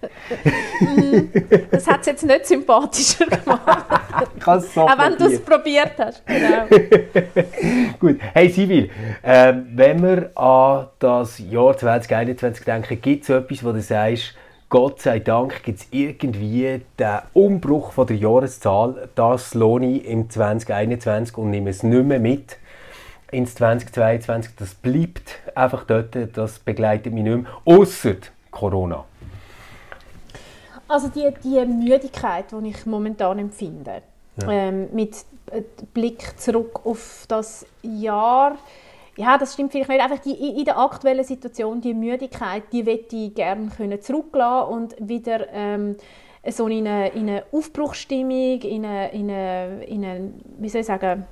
[1.70, 4.28] Das hat es jetzt nicht sympathischer gemacht.
[4.36, 6.22] ich so Auch wenn du es probiert hast.
[6.26, 6.66] Genau.
[8.00, 8.18] Gut.
[8.32, 8.90] Hey Sibyl,
[9.22, 14.34] äh, wenn wir an das Jahr 2021 denken, gibt es etwas, wo du sagst,
[14.70, 20.30] Gott sei Dank gibt es irgendwie den Umbruch von der Jahreszahl, das lohne ich im
[20.30, 22.56] 2021 und nehme es nicht mehr mit
[23.32, 24.52] ins 2022.
[24.56, 28.16] Das bleibt einfach dort, das begleitet mich nicht mehr, außer
[28.50, 29.04] Corona.
[30.86, 34.02] Also die, die Müdigkeit, die ich momentan empfinde,
[34.40, 34.50] ja.
[34.50, 35.16] ähm, mit
[35.50, 35.62] äh,
[35.94, 38.58] Blick zurück auf das Jahr,
[39.16, 40.02] ja, das stimmt vielleicht nicht.
[40.02, 44.94] Einfach die, in der aktuellen Situation, die Müdigkeit, die möchte ich gerne können zurücklassen und
[44.98, 45.96] wieder ähm,
[46.48, 50.86] so in eine, in eine Aufbruchsstimmung, in eine, in eine, in eine, wie soll ich
[50.86, 51.26] sagen,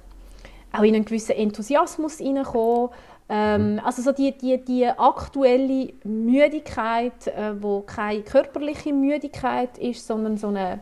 [0.72, 2.90] auch in einen gewissen Enthusiasmus hineinkommen.
[3.32, 3.80] Ähm, mhm.
[3.84, 10.48] also so die, die, die aktuelle Müdigkeit, äh, wo keine körperliche Müdigkeit ist, sondern so
[10.48, 10.80] eine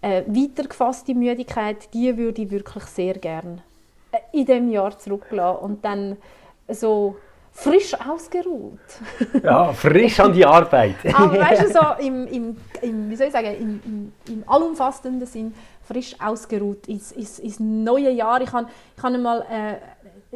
[0.00, 3.58] äh, weitergefasste Müdigkeit, die würde ich wirklich sehr gerne
[4.12, 6.16] äh, in dem Jahr zurücklassen und dann
[6.68, 7.16] so
[7.56, 8.78] frisch ausgeruht.
[9.42, 10.96] ja, frisch an die Arbeit.
[11.12, 15.26] Aber weißt du, so im, im, im wie soll ich sagen, im, im, im allumfassenden
[15.26, 15.54] Sinn,
[15.86, 18.40] frisch ausgeruht ins, ins, ins neue Jahr.
[18.40, 19.76] Ich habe ich hab einmal, äh,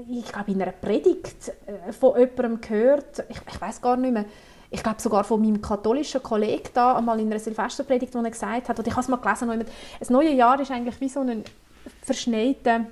[0.01, 4.25] ich glaube, in einer Predigt äh, von jemandem gehört, ich, ich weiß gar nicht mehr,
[4.71, 8.69] ich glaube sogar von meinem katholischen Kollegen da, einmal in einer Silvesterpredigt, wo er gesagt
[8.69, 9.65] hat, und ich habe es mal gelesen,
[9.99, 11.45] das neue Jahr ist eigentlich wie so ein
[12.03, 12.87] verschneiter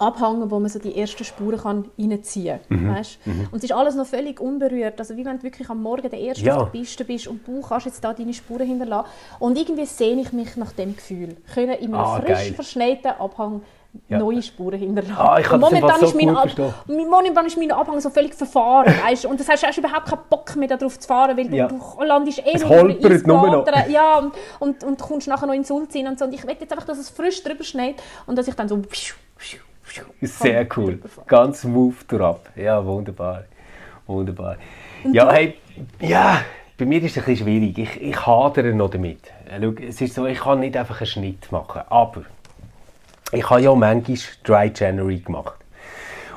[0.00, 2.78] Abhang, wo man so die ersten Spuren kann reinziehen kann.
[2.78, 2.88] Mhm.
[3.24, 3.48] Mhm.
[3.50, 4.98] Und es ist alles noch völlig unberührt.
[4.98, 6.56] Also wie wenn du wirklich am Morgen der Erste ja.
[6.56, 9.08] auf der Piste bist und du kannst jetzt da deine Spuren hinterlassen.
[9.38, 11.36] Und irgendwie sehne ich mich nach dem Gefühl.
[11.52, 12.54] Können in einem ah, frisch geil.
[12.54, 13.60] verschneiten Abhang
[14.08, 14.18] ja.
[14.18, 15.16] neue Spuren hinterlassen.
[15.18, 16.48] Ah, ich momentan, so ist mein Ab
[16.88, 18.94] momentan ist mein Abhang so völlig verfahren.
[19.04, 19.26] weißt?
[19.26, 21.68] Und das hast, hast überhaupt keinen Bock mehr darauf zu fahren, weil ja.
[21.68, 23.08] du, du landest eh es nur über
[23.88, 26.24] Ja, und, und, und kommst nachher noch in den Sulzin und so.
[26.24, 28.80] Und ich will jetzt einfach, dass es frisch drüber schneit und dass ich dann so
[30.20, 30.98] sehr cool.
[31.26, 32.40] Ganz smooth drauf.
[32.56, 33.44] Ja, wunderbar.
[34.06, 34.56] Wunderbar.
[35.12, 35.54] Ja, hey,
[36.00, 36.42] ja,
[36.76, 37.78] bei mir ist es ein bisschen schwierig.
[37.78, 39.20] Ich, ich hadere noch damit.
[39.60, 41.82] Schau, es ist so, ich kann nicht einfach einen Schnitt machen.
[41.88, 42.22] Aber
[43.32, 45.54] ich habe ja manchmal Dry January gemacht.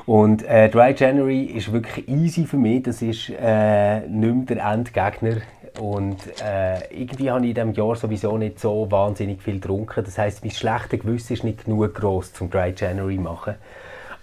[0.06, 2.82] Und äh, Dry January ist wirklich easy für mich.
[2.82, 5.36] Das ist äh, nicht mehr der Endgegner
[5.78, 10.04] und äh, irgendwie habe ich in diesem Jahr sowieso nicht so wahnsinnig viel getrunken.
[10.04, 13.54] Das heißt, mein schlechtes Gewissen ist nicht genug groß zum Dry January machen.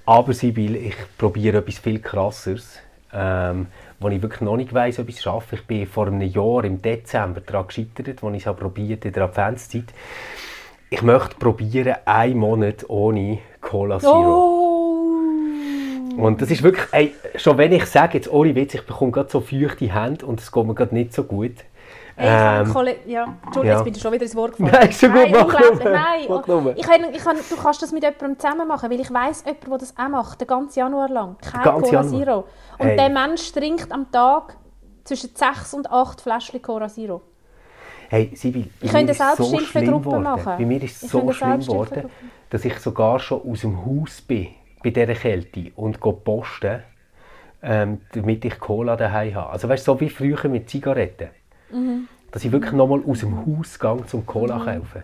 [0.05, 2.79] Aber Sibyl, ich probiere etwas viel krasseres.
[3.13, 3.67] ähm,
[3.99, 5.55] wo ich wirklich noch nicht weiss, ob ich es schaffe.
[5.55, 9.23] Ich bin vor einem Jahr im Dezember daran gescheitert, als ich es probiert in der
[9.23, 9.93] Adventszeit.
[10.89, 14.11] Ich möchte probieren, einen Monat ohne Cola Zero.
[14.11, 14.70] Oh.
[16.17, 19.29] Und das ist wirklich, ey, schon wenn ich sage, jetzt ohne Witz, ich bekomme gerade
[19.29, 21.55] so feuchte Hände und es geht mir gerade nicht so gut.
[22.15, 22.61] Hey, ähm, ja.
[22.61, 23.73] Entschuldigung, ja.
[23.73, 24.71] jetzt bin ich schon wieder ins Wort gefallen.
[24.73, 28.67] Nein, schon gut, mach Nein, ich kann, ich kann, du kannst das mit jemandem zusammen
[28.67, 31.37] machen, weil ich weiss, jemand, der das auch macht, den ganzen Januar lang.
[31.41, 32.07] Kein Cola Januar.
[32.07, 32.45] Zero.
[32.77, 32.97] Und hey.
[32.97, 34.57] der Mensch trinkt am Tag
[35.03, 37.21] zwischen 6 und 8 Fläschchen Cola Zero.
[38.09, 40.53] Hey, Sibyl, ich könnte Selbsthilfegruppe so machen.
[40.57, 42.09] Bei mir ist es so schlimm geworden,
[42.49, 44.49] dass ich sogar schon aus dem Haus bin,
[44.83, 46.83] bei dieser Kälte, und posten,
[47.63, 49.49] ähm, damit ich Cola daheim habe.
[49.51, 51.29] Also weißt du, so wie früher mit Zigaretten.
[51.71, 52.07] Mhm.
[52.31, 54.65] Dass ich wirklich nochmal aus dem Haus gehe, um Cola mhm.
[54.65, 55.03] kaufen.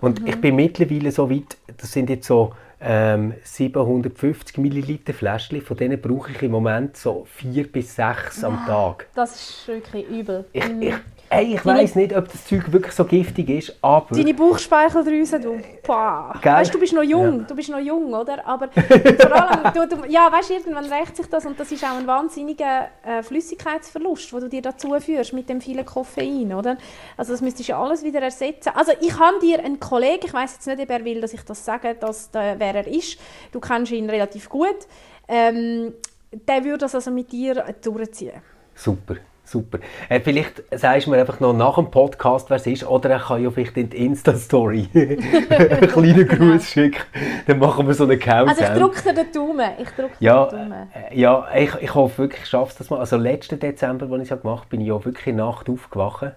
[0.00, 0.26] Und mhm.
[0.28, 6.00] ich bin mittlerweile so weit, das sind jetzt so ähm, 750 Milliliter Fläschchen, von denen
[6.00, 9.06] brauche ich im Moment so vier bis sechs am ah, Tag.
[9.14, 10.44] Das ist wirklich übel.
[10.52, 10.82] Ich, mhm.
[10.82, 10.94] ich,
[11.34, 14.14] Ey, ich weiß nicht, ob das Zeug wirklich so giftig ist, aber...
[14.14, 15.60] Deine Bauchspeicheldrüse, du.
[15.84, 16.34] Boah.
[16.40, 17.44] Weißt, du bist noch jung, ja.
[17.44, 18.46] du bist noch jung, oder?
[18.46, 21.98] Aber vor allem, du, du, ja, weißt, irgendwann rächt sich das und das ist auch
[21.98, 26.76] ein wahnsinniger äh, Flüssigkeitsverlust, den du dir dazu führst mit dem vielen Koffein, oder?
[27.16, 28.70] Also das müsstest du ja alles wieder ersetzen.
[28.74, 31.42] Also ich habe dir einen Kollegen, ich weiß jetzt nicht, ob er will, dass ich
[31.42, 33.18] das sage, dass der, wer er ist.
[33.50, 34.86] Du kennst ihn relativ gut.
[35.26, 35.94] Ähm,
[36.30, 38.40] der würde das also mit dir durchziehen.
[38.74, 39.16] Super.
[39.46, 39.78] Super.
[40.08, 43.18] Äh, vielleicht sagst du mir einfach noch nach dem Podcast, wer es ist, oder er
[43.18, 46.58] kann ja vielleicht in die Insta-Story einen kleinen Gruß genau.
[46.60, 47.02] schicken.
[47.46, 48.48] Dann machen wir so einen Countdown.
[48.48, 49.70] Also ich drücke dir den Daumen.
[49.78, 50.88] Ich drücke ja, den Daumen.
[50.94, 53.00] Äh, ja, ich, ich hoffe wirklich, ich schaffe das mal.
[53.00, 56.32] Also letzten Dezember, als ich es gemacht habe, bin ich ja wirklich Nacht aufgewacht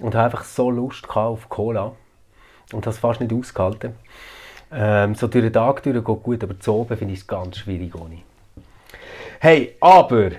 [0.00, 1.92] und habe einfach so Lust auf Cola
[2.72, 3.96] und das fast nicht ausgehalten.
[4.70, 7.58] Ähm, so durch den Tag durch geht gut, aber zu oben finde ich es ganz
[7.58, 8.18] schwierig ohne.
[9.40, 10.30] Hey, aber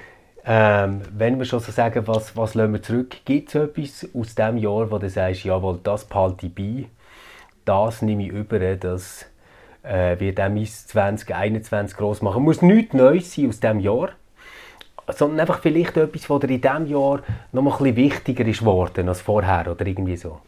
[0.51, 4.33] ähm, wenn wir schon so sagen, was, was lassen wir zurück, gibt es etwas aus
[4.33, 6.89] dem Jahr, wo du sagst, jawohl, das behalte ich bei,
[7.65, 9.27] das nehme ich über, das
[9.83, 12.41] äh, wird auch mein 2021 gross machen.
[12.41, 14.09] Muss nichts Neues sein aus diesem Jahr,
[15.09, 18.61] sondern einfach vielleicht etwas, was dir in diesem Jahr noch mal ein bisschen wichtiger ist
[18.61, 20.39] geworden als vorher oder irgendwie so.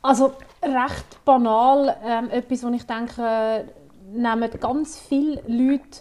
[0.00, 3.66] Also recht banal, ähm, etwas, wo ich denke,
[4.10, 6.00] nehmen ganz viele Leute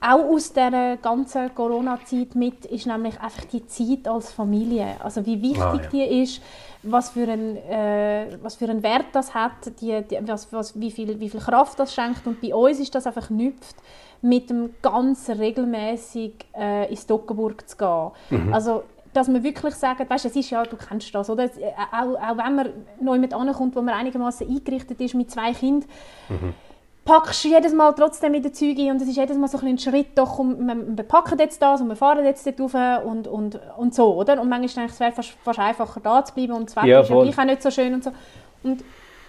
[0.00, 4.96] auch aus der ganzen Corona-Zeit mit, ist nämlich einfach die Zeit als Familie.
[5.00, 5.88] Also wie wichtig ah, ja.
[5.92, 6.42] die ist,
[6.82, 10.90] was für, ein, äh, was für einen Wert das hat, die, die, was, was, wie,
[10.90, 12.26] viel, wie viel Kraft das schenkt.
[12.26, 13.76] Und bei uns ist das einfach knüpft
[14.22, 18.10] mit dem ganz regelmäßig äh, ins Dockenburg zu gehen.
[18.30, 18.54] Mhm.
[18.54, 21.50] Also dass man wirklich sagt, weißt, es ist ja, du kennst das, oder?
[21.90, 22.68] Auch, auch wenn man
[23.00, 25.88] neu mit ankommt, wo man einigermaßen eingerichtet ist mit zwei Kindern,
[26.28, 26.54] mhm
[27.04, 30.16] packst jedes Mal trotzdem in die Züge und es ist jedes Mal so ein, Schritt,
[30.16, 33.94] doch, um, wir packen jetzt das und wir fahren jetzt dort rauf und, und, und
[33.94, 34.40] so, oder?
[34.40, 36.86] Und manchmal denke ich, es wäre fast, fast einfacher da zu bleiben und das Wetter
[36.86, 38.12] ja, ist ja gleich auch nicht so schön und so.
[38.62, 38.84] Und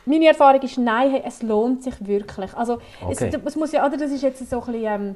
[0.05, 2.53] meine Erfahrung ist, nein, es lohnt sich wirklich.
[2.55, 3.31] Also okay.
[3.33, 4.83] es, es, muss ja, oder das ist jetzt so ein bisschen...
[4.83, 5.15] Ähm,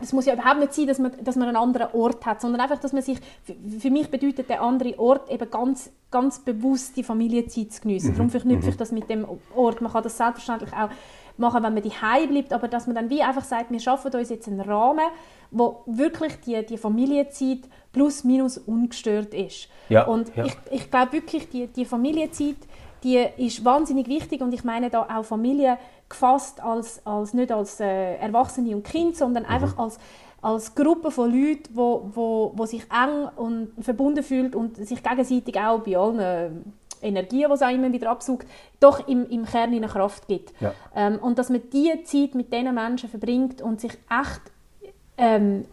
[0.00, 2.60] das muss ja überhaupt nicht sein, dass man, dass man einen anderen Ort hat, sondern
[2.60, 3.18] einfach, dass man sich,
[3.78, 8.10] für mich bedeutet der andere Ort eben ganz, ganz bewusst die Familienzeit zu geniessen.
[8.10, 8.14] Mhm.
[8.14, 8.78] Darum verknüpfe ich mhm.
[8.78, 9.80] das mit dem Ort.
[9.80, 10.90] Man kann das selbstverständlich auch
[11.38, 14.30] machen, wenn man daheim bleibt, aber dass man dann wie einfach sagt, wir schaffen uns
[14.30, 15.04] jetzt einen Rahmen,
[15.50, 17.60] wo wirklich die, die Familienzeit
[17.92, 19.68] plus minus ungestört ist.
[19.88, 20.44] Ja, und ja.
[20.44, 22.56] ich, ich glaube wirklich, die, die Familienzeit,
[23.02, 27.80] die ist wahnsinnig wichtig und ich meine da auch Familie gefasst als, als nicht als
[27.80, 29.50] äh, Erwachsene und Kind, sondern mhm.
[29.50, 29.98] einfach als
[30.42, 35.58] als Gruppe von Leuten, wo, wo, wo sich eng und verbunden fühlt und sich gegenseitig
[35.58, 36.72] auch bei allen
[37.02, 38.46] Energie, die es auch immer wieder absaugt,
[38.80, 40.52] doch im, im Kern eine Kraft gibt.
[40.60, 40.72] Ja.
[40.94, 44.42] Ähm, und dass man diese Zeit mit diesen Menschen verbringt und sich echt
[45.18, 45.64] ähm,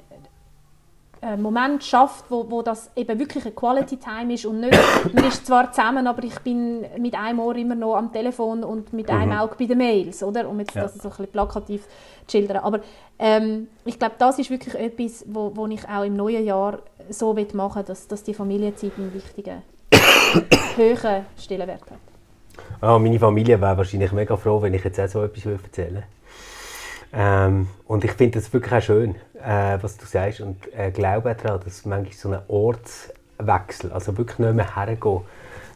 [1.24, 4.78] einen Moment schafft, wo, wo das eben wirklich eine Quality Time ist und nicht,
[5.14, 8.92] man ist zwar zusammen, aber ich bin mit einem Ohr immer noch am Telefon und
[8.92, 9.16] mit mhm.
[9.16, 10.50] einem Auge bei den Mails, oder?
[10.50, 10.84] Um jetzt ja.
[10.84, 11.88] das so ein bisschen plakativ
[12.28, 12.58] zu schildern.
[12.58, 12.82] Aber
[13.20, 17.34] ähm, ich glaube, das ist wirklich etwas, wo, wo ich auch im neuen Jahr so
[17.34, 19.62] machen will, dass, dass die Familienzeit einen wichtigen
[20.78, 22.00] hohen Stellenwert hat.
[22.82, 26.04] Ah, meine Familie wäre wahrscheinlich mega froh, wenn ich jetzt auch so etwas erzählen
[27.14, 30.42] ähm, Und ich finde es wirklich auch schön, äh, was du sagst.
[30.42, 35.22] Und äh, glaube daran, dass manchmal so einen Ortswechsel, also wirklich nicht mehr hergehen,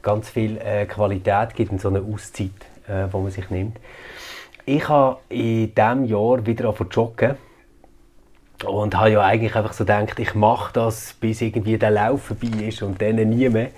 [0.02, 2.52] ganz viel äh, Qualität gibt in so einer Auszeit,
[2.88, 3.78] äh, wo man sich nimmt.
[4.66, 7.36] Ich habe in diesem Jahr wieder zu joggen.
[8.66, 12.66] Und habe ja eigentlich einfach so gedacht, ich mache das, bis irgendwie der Lauf vorbei
[12.68, 13.70] ist und dann nie mehr.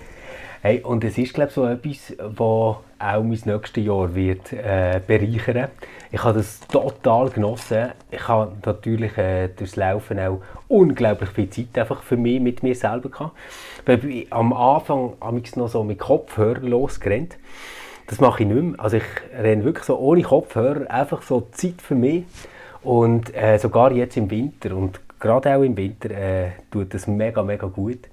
[0.61, 5.69] Hey, und es ist, glaube so etwas, wo auch mein nächstes Jahr wird äh, bereichern.
[6.11, 7.93] Ich habe das total genossen.
[8.11, 12.75] Ich habe natürlich äh, durchs Laufen auch unglaublich viel Zeit einfach für mich mit mir
[12.75, 13.37] selber gehabt.
[14.03, 17.37] Ich am Anfang habe ich noch so mit Kopfhörer losgerannt.
[18.07, 18.79] Das mache ich nicht mehr.
[18.81, 22.25] Also ich renne wirklich so ohne Kopfhörer, einfach so Zeit für mich.
[22.83, 27.43] Und äh, sogar jetzt im Winter und gerade auch im Winter äh, tut das mega,
[27.43, 28.09] mega gut.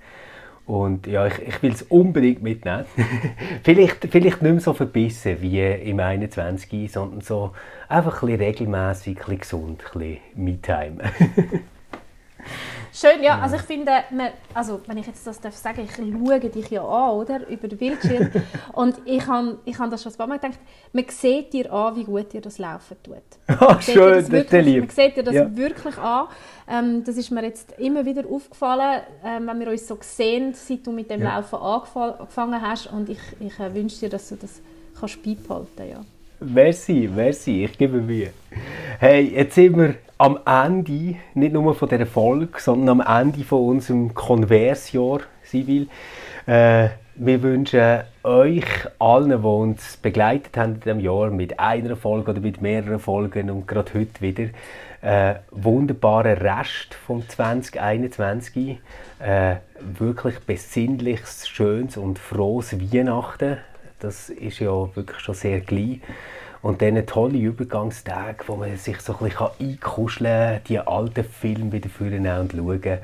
[0.66, 2.86] Und ja, ich, ich will es unbedingt mitnehmen.
[3.62, 7.52] vielleicht, vielleicht nicht mehr so verbissen wie im 21, sondern so
[7.88, 10.98] einfach ein bisschen regelmässig, ein bisschen gesund, ein bisschen Me-Time.
[12.98, 13.38] Schön, ja.
[13.40, 16.82] Also ich finde, man, also wenn ich jetzt das darf sagen, ich schaue dich ja
[16.82, 17.46] an, oder?
[17.46, 18.30] Über den Bildschirm.
[18.72, 20.58] und ich habe ich hab das schon ein paar Mal gedacht,
[20.94, 23.16] man sieht dir an, wie gut dir das Laufen tut.
[23.60, 24.80] Oh, schön, das, wirklich, lieb.
[24.80, 25.56] Man sieht dir das ja.
[25.56, 26.28] wirklich an.
[26.68, 30.86] Ähm, das ist mir jetzt immer wieder aufgefallen, ähm, wenn wir uns so sehen, seit
[30.86, 31.36] du mit dem ja.
[31.36, 32.86] Laufen angefangen hast.
[32.86, 34.62] Und ich, ich äh, wünsche dir, dass du das
[34.98, 36.00] kannst beibehalten ja.
[36.40, 38.30] Merci, merci, ich gebe mir.
[38.98, 43.66] Hey, jetzt sind wir am Ende, nicht nur von dieser Folge, sondern am Ende von
[43.66, 45.88] unserem Konversjahr, Sibyl.
[46.46, 46.88] Äh,
[47.18, 48.64] wir wünschen euch
[48.98, 53.50] allen, die uns begleitet haben in diesem Jahr mit einer Folge oder mit mehreren Folgen
[53.50, 54.48] und gerade heute wieder,
[55.02, 58.78] äh, wunderbaren Rest von 2021.
[59.18, 63.58] Äh, wirklich besinnliches, schönes und frohes Weihnachten.
[63.98, 66.00] Das ist ja wirklich schon sehr gleich.
[66.66, 71.70] Und dann tolle Übergangstag, wo man sich so ein bisschen einkuscheln kann, die alten Filme
[71.70, 72.98] wieder vornehmen und schauen.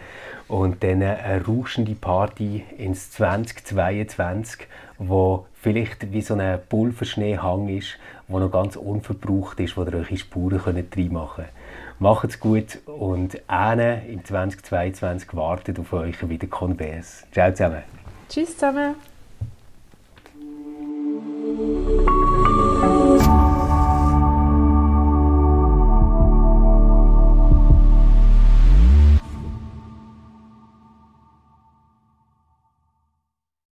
[0.48, 4.66] Und dann eine rauschende Party ins 2022,
[4.98, 10.10] wo vielleicht wie so ein Pulverschneehang ist, wo noch ganz unverbraucht ist, wo ihr euch
[10.10, 12.00] Spuren Spuren reinmachen könnt.
[12.00, 17.28] Macht's gut und eine im 2022 wartet auf euch wieder Konvers.
[17.30, 17.84] Ciao zusammen.
[18.28, 18.96] Tschüss zusammen.